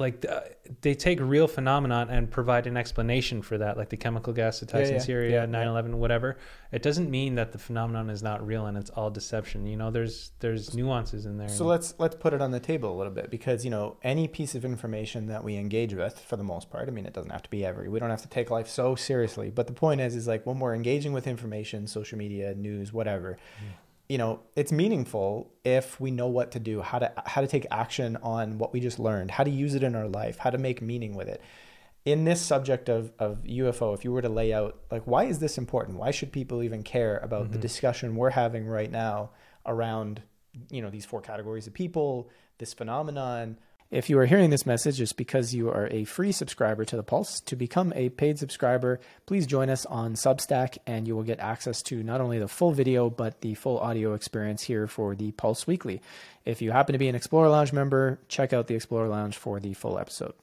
like 0.00 0.24
uh, 0.28 0.40
they 0.80 0.94
take 0.94 1.20
real 1.20 1.46
phenomenon 1.46 2.08
and 2.10 2.30
provide 2.30 2.66
an 2.66 2.76
explanation 2.76 3.42
for 3.42 3.58
that 3.58 3.76
like 3.76 3.90
the 3.90 3.96
chemical 3.96 4.32
gas 4.32 4.62
attacks 4.62 4.88
Yeah, 4.88 4.94
in 4.94 4.94
yeah, 4.94 5.04
syria 5.04 5.30
yeah, 5.42 5.46
9-11 5.46 5.94
whatever 5.94 6.38
it 6.72 6.82
doesn't 6.82 7.10
mean 7.10 7.34
that 7.34 7.52
the 7.52 7.58
phenomenon 7.58 8.08
is 8.10 8.22
not 8.22 8.44
real 8.46 8.66
and 8.66 8.76
it's 8.78 8.90
all 8.90 9.10
deception 9.10 9.66
you 9.66 9.76
know 9.76 9.90
there's 9.90 10.32
there's 10.40 10.74
nuances 10.74 11.26
in 11.26 11.36
there 11.36 11.48
So 11.48 11.64
let's 11.66 11.94
let's 11.98 12.16
put 12.16 12.32
it 12.32 12.40
on 12.40 12.50
the 12.50 12.60
table 12.60 12.94
a 12.94 12.96
little 12.96 13.12
bit 13.12 13.30
because 13.30 13.64
you 13.64 13.70
know 13.70 13.96
any 14.02 14.26
piece 14.26 14.54
of 14.54 14.64
information 14.64 15.26
that 15.26 15.44
we 15.44 15.56
engage 15.56 15.94
with, 15.94 16.18
for 16.18 16.36
the 16.36 16.44
most 16.44 16.70
part, 16.70 16.88
I 16.88 16.92
mean 16.92 17.04
it 17.06 17.12
doesn't 17.12 17.30
have 17.30 17.42
to 17.42 17.50
be 17.50 17.64
every. 17.64 17.88
We 17.88 18.00
don't 18.00 18.10
have 18.10 18.22
to 18.22 18.28
take 18.28 18.50
life 18.50 18.68
so 18.68 18.94
seriously. 18.94 19.50
But 19.50 19.66
the 19.66 19.72
point 19.74 20.00
is, 20.00 20.16
is 20.16 20.26
like 20.26 20.46
when 20.46 20.58
we're 20.58 20.74
engaging 20.74 21.12
with 21.12 21.26
information, 21.26 21.86
social 21.86 22.16
media, 22.18 22.54
news, 22.54 22.92
whatever, 22.92 23.36
you 24.10 24.18
know, 24.18 24.40
it's 24.56 24.72
meaningful 24.72 25.52
if 25.64 26.00
we 26.00 26.10
know 26.10 26.26
what 26.26 26.50
to 26.50 26.58
do, 26.58 26.80
how 26.80 26.98
to 26.98 27.12
how 27.26 27.40
to 27.40 27.46
take 27.46 27.64
action 27.70 28.16
on 28.24 28.58
what 28.58 28.72
we 28.72 28.80
just 28.80 28.98
learned, 28.98 29.30
how 29.30 29.44
to 29.44 29.50
use 29.50 29.76
it 29.76 29.84
in 29.84 29.94
our 29.94 30.08
life, 30.08 30.36
how 30.38 30.50
to 30.50 30.58
make 30.58 30.82
meaning 30.82 31.14
with 31.14 31.28
it. 31.28 31.40
In 32.04 32.24
this 32.24 32.40
subject 32.40 32.88
of, 32.88 33.12
of 33.20 33.44
UFO, 33.44 33.94
if 33.94 34.04
you 34.04 34.10
were 34.10 34.20
to 34.22 34.28
lay 34.28 34.52
out 34.52 34.80
like 34.90 35.04
why 35.06 35.24
is 35.26 35.38
this 35.38 35.56
important? 35.58 35.96
Why 35.96 36.10
should 36.10 36.32
people 36.32 36.60
even 36.64 36.82
care 36.82 37.18
about 37.18 37.52
the 37.52 37.58
Mhm. 37.58 37.60
discussion 37.60 38.16
we're 38.16 38.30
having 38.30 38.66
right 38.66 38.90
now 38.90 39.30
around 39.64 40.22
you 40.70 40.82
know 40.82 40.90
these 40.90 41.04
four 41.04 41.20
categories 41.20 41.68
of 41.68 41.72
people, 41.72 42.28
this 42.58 42.74
phenomenon. 42.74 43.58
If 43.90 44.08
you 44.08 44.20
are 44.20 44.26
hearing 44.26 44.50
this 44.50 44.66
message, 44.66 45.00
it's 45.00 45.12
because 45.12 45.52
you 45.52 45.68
are 45.68 45.88
a 45.90 46.04
free 46.04 46.30
subscriber 46.30 46.84
to 46.84 46.94
the 46.94 47.02
Pulse. 47.02 47.40
To 47.40 47.56
become 47.56 47.92
a 47.96 48.08
paid 48.10 48.38
subscriber, 48.38 49.00
please 49.26 49.48
join 49.48 49.68
us 49.68 49.84
on 49.84 50.14
Substack, 50.14 50.78
and 50.86 51.08
you 51.08 51.16
will 51.16 51.24
get 51.24 51.40
access 51.40 51.82
to 51.82 52.00
not 52.04 52.20
only 52.20 52.38
the 52.38 52.46
full 52.46 52.70
video 52.70 53.10
but 53.10 53.40
the 53.40 53.54
full 53.54 53.80
audio 53.80 54.14
experience 54.14 54.62
here 54.62 54.86
for 54.86 55.16
the 55.16 55.32
Pulse 55.32 55.66
Weekly. 55.66 56.00
If 56.44 56.62
you 56.62 56.70
happen 56.70 56.92
to 56.92 57.00
be 57.00 57.08
an 57.08 57.16
Explorer 57.16 57.48
Lounge 57.48 57.72
member, 57.72 58.20
check 58.28 58.52
out 58.52 58.68
the 58.68 58.76
Explorer 58.76 59.08
Lounge 59.08 59.36
for 59.36 59.58
the 59.58 59.74
full 59.74 59.98
episode. 59.98 60.34